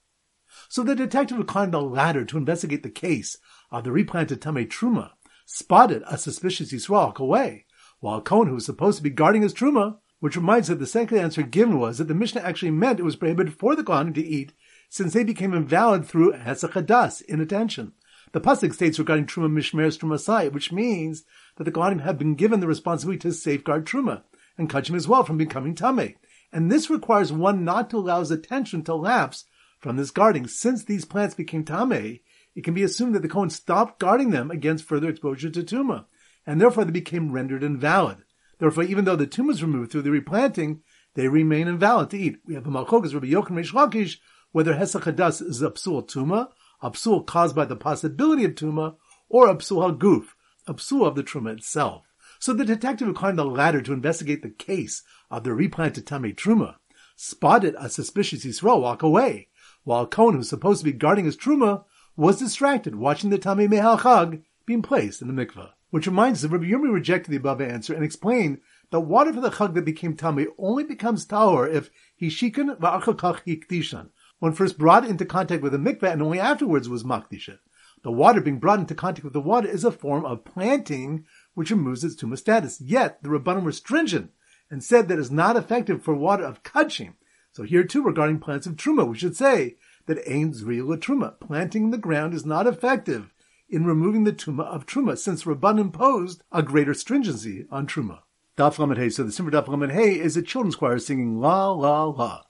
So 0.68 0.82
the 0.82 0.94
detective 0.94 1.46
climbed 1.46 1.72
the 1.72 1.80
ladder 1.80 2.24
to 2.24 2.38
investigate 2.38 2.82
the 2.82 2.90
case 2.90 3.38
of 3.70 3.84
the 3.84 3.92
replanted 3.92 4.40
Tamei 4.40 4.68
Truma 4.68 5.12
spotted 5.46 6.02
a 6.06 6.18
suspicious 6.18 6.72
Yisrael 6.72 7.16
away, 7.16 7.66
while 8.00 8.20
Cohen, 8.20 8.48
who 8.48 8.54
was 8.54 8.64
supposed 8.64 8.96
to 8.98 9.02
be 9.02 9.10
guarding 9.10 9.42
his 9.42 9.54
Truma, 9.54 9.98
which 10.20 10.36
reminds 10.36 10.68
that 10.68 10.78
the 10.78 10.86
second 10.86 11.18
answer 11.18 11.42
given 11.42 11.78
was 11.78 11.98
that 11.98 12.08
the 12.08 12.14
Mishnah 12.14 12.42
actually 12.42 12.70
meant 12.70 13.00
it 13.00 13.04
was 13.04 13.16
prohibited 13.16 13.54
for 13.54 13.74
the 13.74 13.82
Kohanim 13.82 14.14
to 14.14 14.24
eat 14.24 14.52
since 14.88 15.12
they 15.12 15.24
became 15.24 15.52
invalid 15.52 16.06
through 16.06 16.32
Hesachadas, 16.32 17.22
inattention. 17.22 17.92
The 18.32 18.40
Pasuk 18.40 18.72
states 18.72 18.98
regarding 18.98 19.26
Truma 19.26 19.52
Mishmeres 19.52 19.98
Truma 19.98 20.52
which 20.52 20.72
means 20.72 21.24
that 21.56 21.64
the 21.64 21.72
Kohanim 21.72 22.00
have 22.00 22.18
been 22.18 22.34
given 22.34 22.60
the 22.60 22.66
responsibility 22.66 23.20
to 23.20 23.32
safeguard 23.32 23.84
Truma 23.84 24.22
and 24.56 24.70
Kachim 24.70 24.96
as 24.96 25.06
well 25.06 25.22
from 25.22 25.36
becoming 25.36 25.74
Tame. 25.74 26.14
And 26.50 26.70
this 26.70 26.88
requires 26.88 27.32
one 27.32 27.64
not 27.64 27.90
to 27.90 27.98
allow 27.98 28.20
his 28.20 28.30
attention 28.30 28.84
to 28.84 28.94
lapse 28.94 29.44
from 29.78 29.96
this 29.96 30.10
guarding. 30.10 30.46
Since 30.46 30.84
these 30.84 31.04
plants 31.04 31.34
became 31.34 31.64
Tame, 31.64 32.20
it 32.54 32.64
can 32.64 32.72
be 32.72 32.82
assumed 32.82 33.14
that 33.14 33.22
the 33.22 33.28
Kohen 33.28 33.50
stopped 33.50 33.98
guarding 33.98 34.30
them 34.30 34.50
against 34.50 34.84
further 34.84 35.10
exposure 35.10 35.50
to 35.50 35.62
Tuma, 35.62 36.06
and 36.46 36.60
therefore 36.60 36.84
they 36.84 36.90
became 36.90 37.32
rendered 37.32 37.62
invalid. 37.62 38.18
Therefore, 38.58 38.84
even 38.84 39.04
though 39.04 39.16
the 39.16 39.26
Tuma 39.26 39.50
is 39.50 39.62
removed 39.62 39.92
through 39.92 40.02
the 40.02 40.10
replanting, 40.10 40.80
they 41.14 41.28
remain 41.28 41.68
invalid 41.68 42.10
to 42.10 42.18
eat. 42.18 42.36
We 42.46 42.54
have 42.54 42.66
a 42.66 42.70
Malchokas 42.70 43.12
Rabbi 43.12 43.26
Yochanan 43.26 43.58
Reish 43.58 43.72
Lakish 43.72 44.18
whether 44.52 44.74
Hesachadas 44.74 45.42
is 45.42 45.62
a 45.62 45.70
psul 45.70 46.06
tuma, 46.06 46.48
a 46.82 46.90
psul 46.90 47.26
caused 47.26 47.56
by 47.56 47.64
the 47.64 47.76
possibility 47.76 48.44
of 48.44 48.54
tuma, 48.54 48.96
or 49.28 49.48
a 49.48 49.54
psul 49.54 49.96
haguf, 49.96 50.26
a 50.66 50.74
psul 50.74 51.06
of 51.06 51.14
the 51.14 51.22
truma 51.22 51.54
itself. 51.54 52.04
So 52.42 52.52
the 52.52 52.64
detective 52.64 53.06
who 53.06 53.14
climbed 53.14 53.38
the 53.38 53.44
ladder 53.44 53.80
to 53.82 53.92
investigate 53.92 54.42
the 54.42 54.50
case 54.50 55.04
of 55.30 55.44
the 55.44 55.54
replanted 55.54 56.06
Tamei 56.06 56.34
Truma 56.34 56.74
spotted 57.14 57.76
a 57.78 57.88
suspicious 57.88 58.44
Yisrael 58.44 58.80
walk 58.80 59.04
away, 59.04 59.46
while 59.84 60.08
Cohen, 60.08 60.34
who's 60.34 60.48
supposed 60.48 60.80
to 60.80 60.84
be 60.84 60.92
guarding 60.92 61.24
his 61.24 61.36
Truma, 61.36 61.84
was 62.16 62.40
distracted 62.40 62.96
watching 62.96 63.30
the 63.30 63.38
Tamei 63.38 63.68
Mehal 63.68 64.00
Chag 64.00 64.42
being 64.66 64.82
placed 64.82 65.22
in 65.22 65.28
the 65.28 65.46
mikveh. 65.46 65.70
Which 65.90 66.08
reminds 66.08 66.38
us 66.38 66.50
that 66.50 66.56
Rabbi 66.56 66.64
Yirmi 66.64 66.92
rejected 66.92 67.30
the 67.30 67.36
above 67.36 67.60
answer 67.60 67.94
and 67.94 68.02
explained 68.02 68.60
that 68.90 69.00
water 69.00 69.32
for 69.32 69.40
the 69.40 69.50
Chag 69.50 69.74
that 69.74 69.84
became 69.84 70.16
Tamei 70.16 70.46
only 70.58 70.82
becomes 70.82 71.24
Tahor 71.24 71.72
if 71.72 71.90
Hishikun 72.20 72.76
va'achakach 72.78 73.44
hikdishan, 73.46 74.08
when 74.42 74.52
first 74.52 74.76
brought 74.76 75.06
into 75.06 75.24
contact 75.24 75.62
with 75.62 75.72
a 75.72 75.78
mikveh 75.78 76.12
and 76.12 76.20
only 76.20 76.40
afterwards 76.40 76.88
was 76.88 77.04
makdisha. 77.04 77.60
The 78.02 78.10
water 78.10 78.40
being 78.40 78.58
brought 78.58 78.80
into 78.80 78.92
contact 78.92 79.22
with 79.22 79.34
the 79.34 79.40
water 79.40 79.68
is 79.68 79.84
a 79.84 79.92
form 79.92 80.24
of 80.24 80.44
planting 80.44 81.26
which 81.54 81.70
removes 81.70 82.02
its 82.02 82.16
tuma 82.16 82.36
status. 82.36 82.80
Yet 82.80 83.22
the 83.22 83.28
Rabbanim 83.28 83.62
were 83.62 83.70
stringent 83.70 84.32
and 84.68 84.82
said 84.82 85.06
that 85.06 85.20
it's 85.20 85.30
not 85.30 85.54
effective 85.54 86.02
for 86.02 86.16
water 86.16 86.42
of 86.42 86.64
kachim. 86.64 87.14
So 87.52 87.62
here 87.62 87.84
too, 87.84 88.02
regarding 88.02 88.40
plants 88.40 88.66
of 88.66 88.74
truma, 88.74 89.08
we 89.08 89.16
should 89.16 89.36
say 89.36 89.76
that 90.06 90.18
ein 90.28 90.50
zriyul 90.50 90.98
truma, 90.98 91.38
planting 91.38 91.84
in 91.84 91.90
the 91.92 91.96
ground 91.96 92.34
is 92.34 92.44
not 92.44 92.66
effective 92.66 93.32
in 93.68 93.84
removing 93.84 94.24
the 94.24 94.32
tuma 94.32 94.64
of 94.64 94.86
truma, 94.86 95.16
since 95.16 95.44
Rabban 95.44 95.78
imposed 95.78 96.42
a 96.50 96.64
greater 96.64 96.94
stringency 96.94 97.66
on 97.70 97.86
truma. 97.86 98.22
Daf 98.58 98.80
Lamed 98.80 98.98
Hey. 98.98 99.08
So 99.08 99.22
the 99.22 99.30
Simmer 99.30 99.52
Daf 99.52 99.68
Lamed 99.68 99.92
Hey 99.92 100.18
is 100.18 100.36
a 100.36 100.42
children's 100.42 100.74
choir 100.74 100.98
singing 100.98 101.38
la 101.38 101.70
la 101.70 102.06
la. 102.06 102.42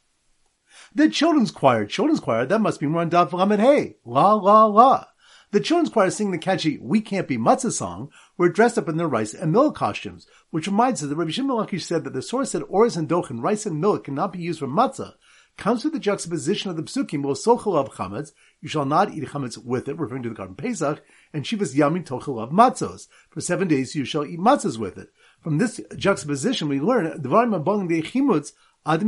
The 0.95 1.09
children's 1.09 1.51
choir, 1.51 1.87
children's 1.87 2.21
choir, 2.21 2.45
that 2.45 2.59
must 2.61 2.79
be 2.79 2.87
run 2.87 3.09
Daf 3.09 3.33
Lamed 3.33 3.61
Hey. 3.61 3.97
La, 4.05 4.35
la, 4.35 4.67
la. 4.67 5.07
The 5.51 5.61
children's 5.61 5.89
choir 5.89 6.11
sing 6.11 6.33
the 6.33 6.39
catchy 6.39 6.79
We 6.83 7.01
Can't 7.01 7.27
Be 7.27 7.39
Matzah 7.39 7.73
song 7.73 8.11
were 8.37 8.51
dressed 8.51 8.77
up 8.77 8.91
in 8.91 8.99
their 8.99 9.09
rice 9.09 9.33
and 9.33 9.53
milk 9.53 9.75
costumes, 9.75 10.27
which 10.51 10.67
reminds 10.67 11.03
us 11.03 11.09
that 11.09 11.17
Rabbi 11.17 11.31
Shimon 11.31 11.57
Lakish 11.57 11.85
said 11.85 12.05
that 12.05 12.13
the 12.13 12.21
source 12.21 12.53
that 12.53 12.65
Oris 12.69 12.97
and 12.97 13.09
Dochen, 13.09 13.43
rice 13.43 13.65
and 13.65 13.81
milk, 13.81 14.05
cannot 14.05 14.35
be 14.35 14.41
used 14.41 14.59
for 14.59 14.67
matzah, 14.67 15.15
comes 15.57 15.83
with 15.83 15.95
the 15.95 15.99
juxtaposition 15.99 16.71
of 16.71 16.77
the 16.77 16.83
psukim, 16.83 17.25
of 17.25 17.95
chametz, 17.95 18.33
you 18.61 18.69
shall 18.69 18.85
not 18.85 19.15
eat 19.15 19.25
chametz 19.25 19.57
with 19.57 19.89
it, 19.89 19.99
referring 19.99 20.23
to 20.25 20.29
the 20.29 20.35
garden 20.35 20.57
Pesach, 20.57 21.03
and 21.33 21.45
shivas 21.45 21.75
yamin 21.75 22.05
tochel 22.05 22.43
of 22.43 22.51
matzos. 22.51 23.09
For 23.31 23.41
seven 23.41 23.69
days 23.69 23.95
you 23.95 24.05
shall 24.05 24.27
eat 24.27 24.39
matzahs 24.39 24.77
with 24.77 24.99
it. 24.99 25.09
From 25.41 25.57
this 25.57 25.81
juxtaposition, 25.97 26.69
we 26.69 26.81
learn 26.81 27.23
dvarim 27.23 27.57
abong 27.57 27.89
de 27.89 28.03
chimutz 28.03 28.53
It 28.85 29.03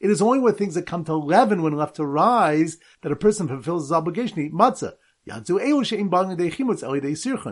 is 0.00 0.22
only 0.22 0.38
with 0.38 0.58
things 0.58 0.74
that 0.74 0.86
come 0.86 1.04
to 1.04 1.14
leaven 1.14 1.62
when 1.62 1.76
left 1.76 1.96
to 1.96 2.04
rise 2.04 2.76
that 3.00 3.12
a 3.12 3.16
person 3.16 3.48
fulfills 3.48 3.84
his 3.84 3.92
obligation 3.92 4.36
to 4.36 4.42
eat 4.42 4.52
matzah. 4.52 4.94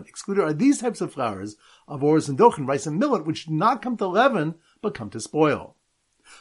Excluded 0.06 0.42
are 0.42 0.52
these 0.52 0.78
types 0.80 1.00
of 1.00 1.12
flours 1.12 1.56
of 1.86 2.02
and 2.02 2.38
dochen, 2.38 2.66
rice 2.66 2.86
and 2.86 2.98
millet, 2.98 3.24
which 3.24 3.46
do 3.46 3.52
not 3.52 3.82
come 3.82 3.96
to 3.96 4.06
leaven, 4.06 4.54
but 4.82 4.94
come 4.94 5.10
to 5.10 5.20
spoil. 5.20 5.76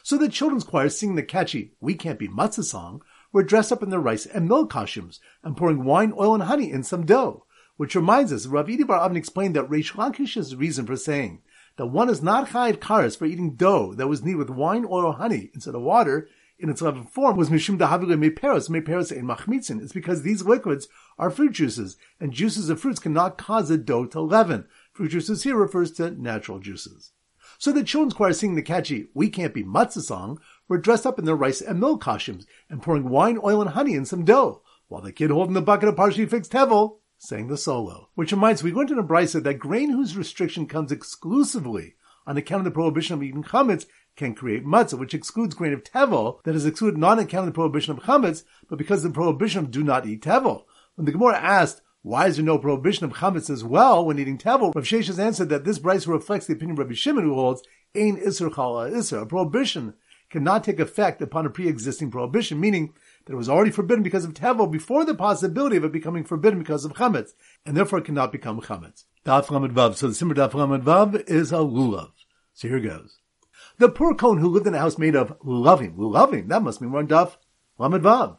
So 0.02 0.18
the 0.18 0.28
children's 0.28 0.64
choir 0.64 0.90
singing 0.90 1.16
the 1.16 1.22
catchy 1.22 1.72
We 1.80 1.94
Can't 1.94 2.18
Be 2.18 2.28
Matzah 2.28 2.64
song 2.64 3.02
were 3.32 3.42
dressed 3.42 3.72
up 3.72 3.82
in 3.82 3.90
their 3.90 4.00
rice 4.00 4.26
and 4.26 4.48
milk 4.48 4.70
costumes 4.70 5.20
and 5.42 5.56
pouring 5.56 5.84
wine, 5.84 6.12
oil, 6.18 6.34
and 6.34 6.42
honey 6.42 6.70
in 6.70 6.82
some 6.82 7.06
dough. 7.06 7.46
Which 7.76 7.94
reminds 7.94 8.32
us, 8.32 8.46
Rav 8.46 8.66
Idi 8.66 8.86
Bar 8.86 8.98
Avin 8.98 9.16
explained 9.16 9.54
that 9.56 9.68
Reish 9.68 9.92
Lakish's 9.92 10.56
reason 10.56 10.84
for 10.84 10.96
saying 10.96 11.42
that 11.78 11.86
one 11.86 12.10
is 12.10 12.22
not 12.22 12.48
chayiv 12.48 12.78
karas 12.78 13.16
for 13.16 13.24
eating 13.24 13.54
dough 13.54 13.94
that 13.94 14.08
was 14.08 14.20
kneaded 14.20 14.36
with 14.36 14.50
wine, 14.50 14.84
oil, 14.84 15.06
or 15.06 15.14
honey 15.14 15.50
instead 15.54 15.74
of 15.74 15.80
water 15.80 16.28
in 16.58 16.68
its 16.68 16.82
leavened 16.82 17.08
form 17.08 17.36
was 17.36 17.50
mishum 17.50 17.78
dahavile 17.78 18.18
meperos 18.18 18.68
meperos 18.68 19.16
in 19.16 19.24
machmitzin. 19.24 19.80
It's 19.80 19.92
because 19.92 20.22
these 20.22 20.42
liquids 20.42 20.88
are 21.18 21.30
fruit 21.30 21.52
juices, 21.52 21.96
and 22.18 22.32
juices 22.32 22.68
of 22.68 22.80
fruits 22.80 22.98
cannot 22.98 23.38
cause 23.38 23.70
a 23.70 23.78
dough 23.78 24.06
to 24.06 24.20
leaven. 24.20 24.66
Fruit 24.92 25.12
juices 25.12 25.44
here 25.44 25.56
refers 25.56 25.92
to 25.92 26.10
natural 26.10 26.58
juices. 26.58 27.12
So 27.58 27.70
the 27.70 27.84
children's 27.84 28.14
choir 28.14 28.32
singing 28.32 28.56
the 28.56 28.62
catchy 28.62 29.08
"We 29.14 29.30
Can't 29.30 29.54
Be 29.54 29.62
Matzah" 29.62 30.02
song 30.02 30.40
were 30.66 30.78
dressed 30.78 31.06
up 31.06 31.18
in 31.18 31.26
their 31.26 31.36
rice 31.36 31.60
and 31.60 31.78
milk 31.78 32.00
costumes 32.00 32.44
and 32.68 32.82
pouring 32.82 33.08
wine, 33.08 33.38
oil, 33.42 33.60
and 33.60 33.70
honey 33.70 33.94
in 33.94 34.04
some 34.04 34.24
dough, 34.24 34.62
while 34.88 35.02
the 35.02 35.12
kid 35.12 35.30
holding 35.30 35.54
the 35.54 35.62
bucket 35.62 35.88
of 35.88 35.96
partially 35.96 36.26
fixed 36.26 36.50
tevel 36.50 36.96
sang 37.18 37.48
the 37.48 37.56
solo. 37.56 38.08
Which 38.14 38.32
reminds 38.32 38.62
me, 38.62 38.70
we 38.70 38.76
went 38.76 38.88
to 38.90 38.94
Brisa 39.02 39.42
that 39.42 39.58
grain 39.58 39.90
whose 39.90 40.16
restriction 40.16 40.66
comes 40.66 40.92
exclusively 40.92 41.94
on 42.26 42.36
account 42.36 42.60
of 42.60 42.64
the 42.64 42.70
prohibition 42.70 43.14
of 43.14 43.22
eating 43.22 43.42
chametz 43.42 43.86
can 44.16 44.34
create 44.34 44.64
matzah, 44.64 44.98
which 44.98 45.14
excludes 45.14 45.54
grain 45.54 45.72
of 45.72 45.82
tevel 45.82 46.42
that 46.44 46.54
is 46.54 46.66
excluded 46.66 46.98
not 46.98 47.18
on 47.18 47.24
account 47.24 47.46
of 47.48 47.52
the 47.52 47.56
prohibition 47.56 47.92
of 47.92 48.04
chametz, 48.04 48.44
but 48.68 48.78
because 48.78 49.04
of 49.04 49.12
the 49.12 49.16
prohibition 49.16 49.64
of 49.64 49.70
do 49.70 49.82
not 49.82 50.06
eat 50.06 50.22
tevel. 50.22 50.64
When 50.94 51.06
the 51.06 51.12
Gemara 51.12 51.38
asked, 51.38 51.82
why 52.02 52.26
is 52.26 52.36
there 52.36 52.44
no 52.44 52.58
prohibition 52.58 53.04
of 53.04 53.14
chametz 53.14 53.50
as 53.50 53.64
well 53.64 54.04
when 54.04 54.18
eating 54.18 54.38
tevel? 54.38 54.74
Rav 54.74 54.84
Sheshes 54.84 55.18
answered 55.18 55.48
that 55.48 55.64
this 55.64 55.78
Brisa 55.78 56.08
reflects 56.08 56.46
the 56.46 56.52
opinion 56.52 56.72
of 56.72 56.78
Rabbi 56.78 56.94
Shimon 56.94 57.24
who 57.24 57.34
holds, 57.34 57.62
ein 57.94 58.16
isr 58.16 58.50
chala 58.50 58.92
isr, 58.92 59.22
a 59.22 59.26
prohibition 59.26 59.94
cannot 60.30 60.64
take 60.64 60.78
effect 60.78 61.22
upon 61.22 61.46
a 61.46 61.50
pre-existing 61.50 62.10
prohibition, 62.10 62.60
meaning 62.60 62.92
that 63.28 63.34
it 63.34 63.36
was 63.36 63.50
already 63.50 63.70
forbidden 63.70 64.02
because 64.02 64.24
of 64.24 64.32
tevel 64.32 64.70
before 64.70 65.04
the 65.04 65.14
possibility 65.14 65.76
of 65.76 65.84
it 65.84 65.92
becoming 65.92 66.24
forbidden 66.24 66.58
because 66.58 66.86
of 66.86 66.94
chametz, 66.94 67.32
and 67.66 67.76
therefore 67.76 67.98
it 67.98 68.06
cannot 68.06 68.32
become 68.32 68.58
chametz. 68.58 69.04
Daf 69.26 69.50
Lamed 69.50 69.74
Vav. 69.74 69.96
So 69.96 70.08
the 70.08 70.14
simmer 70.14 70.34
Daf 70.34 70.54
Lamed 70.54 70.82
Vav 70.82 71.28
is 71.28 71.52
a 71.52 71.56
lulav. 71.56 72.12
So 72.54 72.68
here 72.68 72.80
goes. 72.80 73.18
The 73.76 73.90
poor 73.90 74.14
Kohen 74.14 74.38
who 74.38 74.48
lived 74.48 74.66
in 74.66 74.74
a 74.74 74.78
house 74.78 74.96
made 74.96 75.14
of 75.14 75.38
lulavim, 75.40 75.96
lulavim, 75.96 76.48
that 76.48 76.62
must 76.62 76.80
mean 76.80 76.90
one 76.90 77.06
Daf 77.06 77.36
Lamed 77.76 78.02
Vav. 78.02 78.38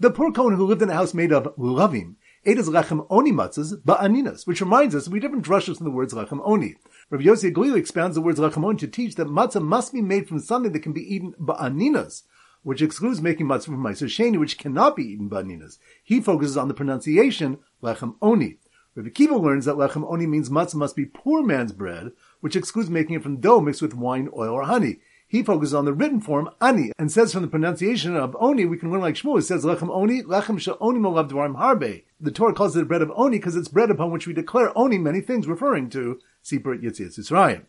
The 0.00 0.10
poor 0.10 0.32
Kohen 0.32 0.56
who 0.56 0.64
lived 0.64 0.80
in 0.80 0.88
a 0.88 0.94
house 0.94 1.12
made 1.12 1.30
of 1.30 1.54
lulavim 1.56 2.14
ate 2.46 2.56
his 2.56 2.70
lechem 2.70 3.06
oni 3.10 3.30
matzahs 3.30 3.74
ba'aninas, 3.82 4.46
which 4.46 4.62
reminds 4.62 4.94
us 4.94 5.06
we 5.06 5.20
different 5.20 5.44
drushes 5.44 5.76
from 5.76 5.84
the 5.84 5.90
words 5.90 6.14
lechem 6.14 6.40
oni. 6.44 6.76
Rabbi 7.10 7.24
Yossi 7.24 7.52
Galil 7.52 7.76
expounds 7.76 8.14
the 8.14 8.22
words 8.22 8.40
lechem 8.40 8.64
oni 8.64 8.78
to 8.78 8.86
teach 8.86 9.16
that 9.16 9.26
matzah 9.26 9.62
must 9.62 9.92
be 9.92 10.00
made 10.00 10.28
from 10.28 10.38
something 10.38 10.72
that 10.72 10.80
can 10.80 10.94
be 10.94 11.14
eaten 11.14 11.34
ba'aninas, 11.38 12.22
which 12.64 12.82
excludes 12.82 13.22
making 13.22 13.46
matzah 13.46 13.66
from 13.66 13.82
Meiser 13.84 14.08
Sheni, 14.08 14.40
which 14.40 14.58
cannot 14.58 14.96
be 14.96 15.04
eaten 15.04 15.28
by 15.28 15.42
Ninas. 15.42 15.78
He 16.02 16.20
focuses 16.20 16.56
on 16.56 16.66
the 16.66 16.74
pronunciation 16.74 17.58
lechem 17.82 18.16
oni. 18.20 18.56
Rabbi 18.96 19.10
Kiva 19.10 19.36
learns 19.36 19.66
that 19.66 19.76
lechem 19.76 20.04
oni 20.10 20.26
means 20.26 20.50
matzah 20.50 20.74
must 20.74 20.96
be 20.96 21.04
poor 21.04 21.42
man's 21.42 21.72
bread, 21.72 22.10
which 22.40 22.56
excludes 22.56 22.90
making 22.90 23.14
it 23.14 23.22
from 23.22 23.40
dough 23.40 23.60
mixed 23.60 23.82
with 23.82 23.94
wine, 23.94 24.28
oil, 24.36 24.54
or 24.54 24.64
honey. 24.64 24.98
He 25.26 25.42
focuses 25.42 25.74
on 25.74 25.84
the 25.84 25.92
written 25.92 26.20
form, 26.20 26.48
ani, 26.60 26.92
and 26.98 27.10
says 27.10 27.32
from 27.32 27.42
the 27.42 27.48
pronunciation 27.48 28.14
of 28.14 28.36
oni, 28.38 28.66
we 28.66 28.76
can 28.76 28.90
learn 28.90 29.00
like 29.00 29.16
Shmuel, 29.16 29.40
it 29.40 29.42
says 29.42 29.64
lechem 29.64 29.90
oni, 29.90 30.22
lechem 30.22 30.60
she'oni 30.60 31.00
molav 31.00 31.28
dvarim 31.28 31.56
harbe. 31.56 32.04
The 32.20 32.30
Torah 32.30 32.54
calls 32.54 32.76
it 32.76 32.80
the 32.80 32.86
bread 32.86 33.02
of 33.02 33.10
oni 33.16 33.38
because 33.38 33.56
it's 33.56 33.68
bread 33.68 33.90
upon 33.90 34.10
which 34.10 34.26
we 34.26 34.32
declare 34.32 34.76
oni 34.78 34.98
many 34.98 35.20
things, 35.20 35.48
referring 35.48 35.90
to 35.90 36.20
Sipur 36.44 36.80
Yitzias 36.80 37.18
Yisrael. 37.18 37.64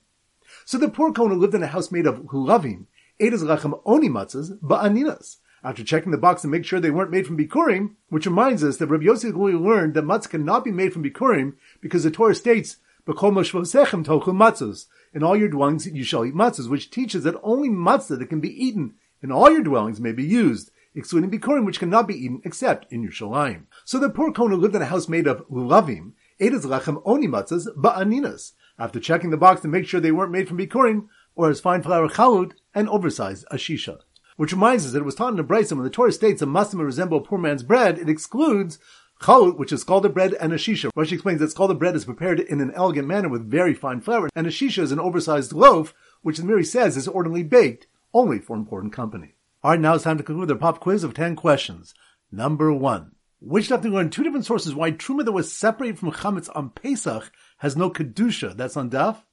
So 0.63 0.77
the 0.77 0.89
poor 0.89 1.11
Kohen 1.11 1.39
lived 1.39 1.55
in 1.55 1.63
a 1.63 1.67
house 1.67 1.91
made 1.91 2.05
of 2.05 2.19
lulavim, 2.19 2.85
ate 3.19 3.33
lechem 3.33 3.79
oni 3.85 4.09
matzahs, 4.09 4.57
ba'aninas. 4.59 5.37
After 5.63 5.83
checking 5.83 6.11
the 6.11 6.17
box 6.19 6.43
to 6.43 6.47
make 6.47 6.63
sure 6.63 6.79
they 6.79 6.91
weren't 6.91 7.09
made 7.09 7.25
from 7.25 7.37
bikurim, 7.37 7.95
which 8.09 8.27
reminds 8.27 8.63
us 8.63 8.77
that 8.77 8.87
Rabbi 8.87 9.05
Yossi 9.05 9.33
learned 9.33 9.95
that 9.95 10.03
matzah 10.03 10.29
cannot 10.29 10.63
be 10.63 10.71
made 10.71 10.93
from 10.93 11.03
bikurim 11.03 11.53
because 11.81 12.03
the 12.03 12.11
Torah 12.11 12.35
states, 12.35 12.77
"B'kol 13.07 13.31
moshvosechem 13.31 14.05
tochu 14.05 14.25
matzos." 14.27 14.85
In 15.13 15.23
all 15.23 15.35
your 15.35 15.49
dwellings 15.49 15.87
you 15.87 16.03
shall 16.03 16.23
eat 16.23 16.35
matzahs, 16.35 16.69
which 16.69 16.91
teaches 16.91 17.23
that 17.23 17.39
only 17.41 17.69
matzah 17.69 18.19
that 18.19 18.29
can 18.29 18.41
be 18.41 18.63
eaten 18.63 18.93
in 19.23 19.31
all 19.31 19.49
your 19.49 19.63
dwellings 19.63 19.99
may 19.99 20.11
be 20.11 20.23
used, 20.23 20.69
excluding 20.93 21.31
bikurim, 21.31 21.65
which 21.65 21.79
cannot 21.79 22.07
be 22.07 22.13
eaten 22.13 22.41
except 22.43 22.85
in 22.91 23.03
Yerushalayim. 23.03 23.63
So 23.85 23.97
the 23.97 24.11
poor 24.11 24.31
Kohen 24.31 24.61
lived 24.61 24.75
in 24.75 24.83
a 24.83 24.85
house 24.85 25.09
made 25.09 25.25
of 25.25 25.47
lulavim, 25.49 26.11
ate 26.39 26.53
his 26.53 26.65
lechem 26.65 27.01
oni 27.05 27.27
matzahs 27.27 27.67
ba'aninas. 27.75 28.51
After 28.77 28.99
checking 28.99 29.31
the 29.31 29.37
box 29.37 29.61
to 29.61 29.67
make 29.67 29.87
sure 29.87 29.99
they 29.99 30.11
weren't 30.11 30.31
made 30.31 30.47
from 30.47 30.59
bikurim, 30.59 31.07
or 31.33 31.49
as 31.49 31.59
fine 31.59 31.81
flour 31.81 32.07
chalut, 32.07 32.51
and 32.75 32.87
oversized 32.89 33.45
ashisha. 33.51 33.99
Which 34.35 34.51
reminds 34.51 34.85
us 34.85 34.91
that 34.91 34.99
it 34.99 35.05
was 35.05 35.15
taught 35.15 35.29
in 35.29 35.37
the 35.37 35.43
when 35.43 35.83
the 35.83 35.89
Torah 35.89 36.11
states 36.11 36.41
a 36.41 36.45
matzah 36.45 36.83
resemble 36.83 37.17
a 37.17 37.21
poor 37.21 37.39
man's 37.39 37.63
bread, 37.63 37.97
it 37.97 38.09
excludes 38.09 38.77
chalut, 39.21 39.57
which 39.57 39.71
is 39.71 39.85
called 39.85 40.05
a 40.05 40.09
bread, 40.09 40.33
and 40.33 40.51
a 40.51 40.57
shisha. 40.57 40.91
Rashi 40.91 41.13
explains 41.13 41.39
that 41.39 41.55
called 41.55 41.71
a 41.71 41.75
bread 41.75 41.95
is 41.95 42.05
prepared 42.05 42.41
in 42.41 42.59
an 42.59 42.71
elegant 42.75 43.07
manner 43.07 43.29
with 43.29 43.49
very 43.49 43.73
fine 43.73 44.01
flour, 44.01 44.29
and 44.35 44.45
a 44.45 44.49
shisha 44.49 44.83
is 44.83 44.91
an 44.91 44.99
oversized 44.99 45.53
loaf, 45.53 45.93
which 46.21 46.37
the 46.37 46.43
Meiri 46.43 46.65
says 46.65 46.97
is 46.97 47.07
ordinarily 47.07 47.43
baked 47.43 47.87
only 48.13 48.39
for 48.39 48.55
important 48.55 48.93
company. 48.93 49.35
Alright, 49.63 49.79
now 49.79 49.95
it's 49.95 50.03
time 50.03 50.17
to 50.17 50.23
conclude 50.23 50.49
the 50.49 50.55
pop 50.55 50.79
quiz 50.79 51.03
of 51.03 51.13
10 51.13 51.35
questions. 51.35 51.93
Number 52.31 52.71
one. 52.73 53.11
Which 53.39 53.69
have 53.69 53.81
to 53.81 53.89
learn 53.89 54.09
two 54.09 54.23
different 54.23 54.45
sources 54.45 54.73
why 54.73 54.91
truma 54.91 55.25
that 55.25 55.31
was 55.31 55.51
separated 55.51 55.99
from 55.99 56.11
chametz 56.11 56.49
on 56.55 56.69
Pesach 56.69 57.31
has 57.59 57.75
no 57.75 57.89
kedusha. 57.89 58.55
That's 58.55 58.77
on 58.77 58.89
daf. 58.89 59.23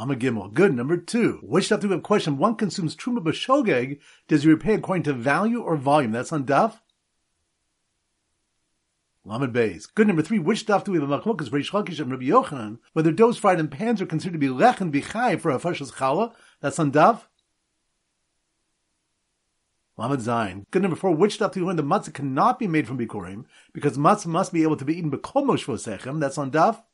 Lamed 0.00 0.20
Gimel. 0.22 0.52
Good. 0.52 0.74
Number 0.74 0.96
two. 0.96 1.40
Which 1.42 1.66
stuff 1.66 1.80
do 1.80 1.88
we 1.88 1.94
have 1.94 2.02
question? 2.02 2.38
One 2.38 2.54
consumes 2.54 2.96
Truma 2.96 3.22
B'Shogeg. 3.22 3.98
Does 4.28 4.44
he 4.44 4.48
repay 4.48 4.74
according 4.74 5.02
to 5.02 5.12
value 5.12 5.60
or 5.60 5.76
volume? 5.76 6.12
That's 6.12 6.32
on 6.32 6.44
Daf. 6.44 6.80
Lamed 9.26 9.54
Beis. 9.54 9.92
Good. 9.94 10.06
Number 10.06 10.22
three. 10.22 10.38
Which 10.38 10.60
stuff 10.60 10.84
do 10.84 10.92
we 10.92 11.00
have 11.00 11.10
a 11.10 11.18
machlokas 11.18 11.50
Reish 11.50 11.70
Lakish 11.72 12.00
and 12.00 12.10
Rabbi 12.10 12.24
Yochanan? 12.24 12.78
Whether 12.94 13.12
doughs 13.12 13.36
fried 13.36 13.60
in 13.60 13.68
pans 13.68 14.00
are 14.00 14.06
considered 14.06 14.32
to 14.32 14.38
be 14.38 14.48
lech 14.48 14.80
and 14.80 14.90
bichai 14.90 15.38
for 15.38 15.50
a 15.50 15.58
fashas 15.58 15.92
challah? 15.92 16.32
That's 16.62 16.78
on 16.78 16.92
Daf. 16.92 17.24
Lamed 19.98 20.20
Zayin. 20.20 20.64
Good 20.70 20.80
number 20.80 20.96
four. 20.96 21.14
Which 21.14 21.34
stuff 21.34 21.52
do 21.52 21.60
we 21.60 21.66
learn 21.66 21.76
the 21.76 21.82
matzah 21.82 22.14
cannot 22.14 22.58
be 22.58 22.66
made 22.66 22.88
from 22.88 22.98
bikurim 22.98 23.44
because 23.74 23.98
matzah 23.98 24.28
must 24.28 24.50
be 24.50 24.62
able 24.62 24.78
to 24.78 24.84
be 24.86 24.96
eaten 24.96 25.10
b'komosh 25.10 25.66
vosechem? 25.66 26.20
That's 26.20 26.38
on 26.38 26.50
Daf. 26.50 26.84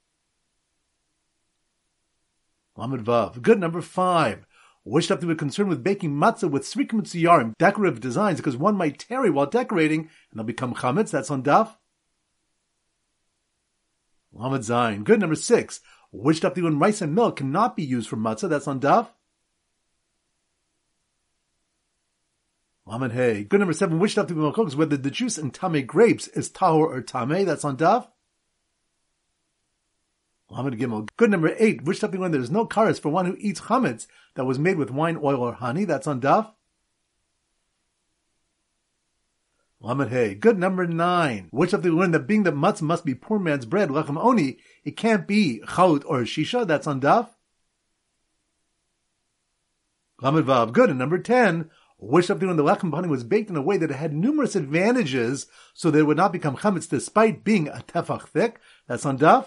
Lamed 2.77 3.05
Vav. 3.05 3.41
Good 3.41 3.59
number 3.59 3.81
five. 3.81 4.47
Which 4.85 5.07
stuff 5.07 5.21
to 5.21 5.27
be 5.27 5.35
concerned 5.35 5.69
with 5.69 5.83
baking 5.83 6.13
matzah 6.13 6.51
with 6.51 6.63
srikim 6.63 7.03
tziyarim, 7.03 7.55
decorative 7.59 8.01
designs, 8.01 8.37
because 8.37 8.57
one 8.57 8.77
might 8.77 9.01
tarry 9.01 9.31
while 9.31 9.47
decorating 9.47 10.01
and 10.01 10.39
they'll 10.39 10.45
become 10.45 10.75
chametz. 10.75 11.11
That's 11.11 11.31
on 11.31 11.43
daf. 11.43 11.75
Lamed 14.33 14.61
Zayin. 14.61 15.05
Good 15.05 15.21
number 15.21 15.35
six. 15.35 15.81
Which 16.13 16.37
stuff 16.37 16.57
when 16.57 16.79
rice 16.79 17.01
and 17.01 17.15
milk 17.15 17.37
cannot 17.37 17.75
be 17.75 17.83
used 17.83 18.09
for 18.09 18.17
matzah? 18.17 18.49
That's 18.49 18.69
on 18.69 18.81
daf. 18.81 19.09
Lamed 22.87 23.13
Hey. 23.13 23.43
Good 23.43 23.59
number 23.59 23.73
seven. 23.73 23.99
Which 23.99 24.13
stuff 24.13 24.29
do 24.29 24.37
we 24.37 24.77
whether 24.77 24.97
the 24.97 25.11
juice 25.11 25.39
in 25.39 25.51
tame 25.51 25.85
grapes 25.85 26.29
is 26.29 26.49
tahor 26.49 26.87
or 26.87 27.01
tame? 27.01 27.45
That's 27.45 27.65
on 27.65 27.77
daf. 27.77 28.07
Lamed 30.49 30.79
Gimel. 30.79 31.09
Good 31.17 31.31
number 31.31 31.55
eight. 31.59 31.85
Which 31.85 31.99
something 31.99 32.21
when 32.21 32.31
there's 32.31 32.51
no 32.51 32.67
karas 32.67 33.01
for 33.01 33.09
one 33.09 33.27
who 33.27 33.37
eats 33.39 33.63
chametz 33.63 34.07
that 34.35 34.45
was 34.45 34.59
made 34.59 34.77
with 34.79 34.91
wine, 34.91 35.19
oil, 35.23 35.41
or 35.41 35.55
honey. 35.55 35.85
That's 35.85 36.07
on 36.07 36.21
daf. 36.21 36.53
Lamed 39.81 40.11
Hey. 40.11 40.35
Good 40.35 40.59
number 40.59 40.87
nine. 40.87 41.49
Which 41.51 41.73
of 41.73 41.83
they 41.83 41.91
learn 41.91 42.13
that 42.13 42.29
being 42.29 42.45
that 42.45 42.55
mutz 42.55 42.81
must 42.81 43.05
be 43.05 43.15
poor 43.15 43.39
man's 43.39 43.67
bread, 43.67 43.89
lechem 43.89 44.17
oni, 44.17 44.59
it 44.85 44.97
can't 44.97 45.27
be 45.27 45.61
chalut 45.67 46.05
or 46.07 46.21
shisha. 46.21 46.67
That's 46.67 46.87
on 46.87 47.01
daf. 47.01 47.31
Lamed 50.23 50.47
Vav. 50.47 50.73
Good. 50.73 50.91
And 50.91 50.99
number 50.99 51.19
ten. 51.19 51.71
Which 51.99 52.29
of 52.29 52.41
the 52.41 52.47
when 52.47 52.57
the 52.57 52.63
lechem 52.63 52.91
bunny 52.91 53.09
was 53.09 53.25
baked 53.25 53.49
in 53.49 53.57
a 53.57 53.63
way 53.63 53.79
that 53.79 53.91
it 53.91 53.97
had 53.97 54.13
numerous 54.13 54.55
advantages, 54.55 55.47
so 55.73 55.91
that 55.91 55.99
it 55.99 56.03
would 56.03 56.19
not 56.19 56.33
become 56.33 56.57
chametz 56.57 56.89
despite 56.89 57.43
being 57.43 57.69
a 57.69 57.83
tefach 57.89 58.29
thick. 58.29 58.61
That's 58.87 59.07
on 59.07 59.19
daf. 59.19 59.47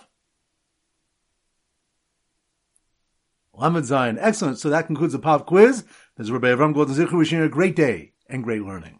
Lamed 3.59 3.83
Zayin. 3.83 4.17
Excellent. 4.19 4.57
So 4.57 4.69
that 4.69 4.87
concludes 4.87 5.11
the 5.11 5.19
pop 5.19 5.45
quiz. 5.45 5.83
This 6.15 6.27
is 6.27 6.31
Rabbi 6.31 6.47
Avram 6.47 6.73
Golden 6.73 7.17
wishing 7.17 7.39
you 7.39 7.43
a 7.43 7.49
great 7.49 7.75
day 7.75 8.13
and 8.29 8.41
great 8.41 8.63
learning. 8.63 8.98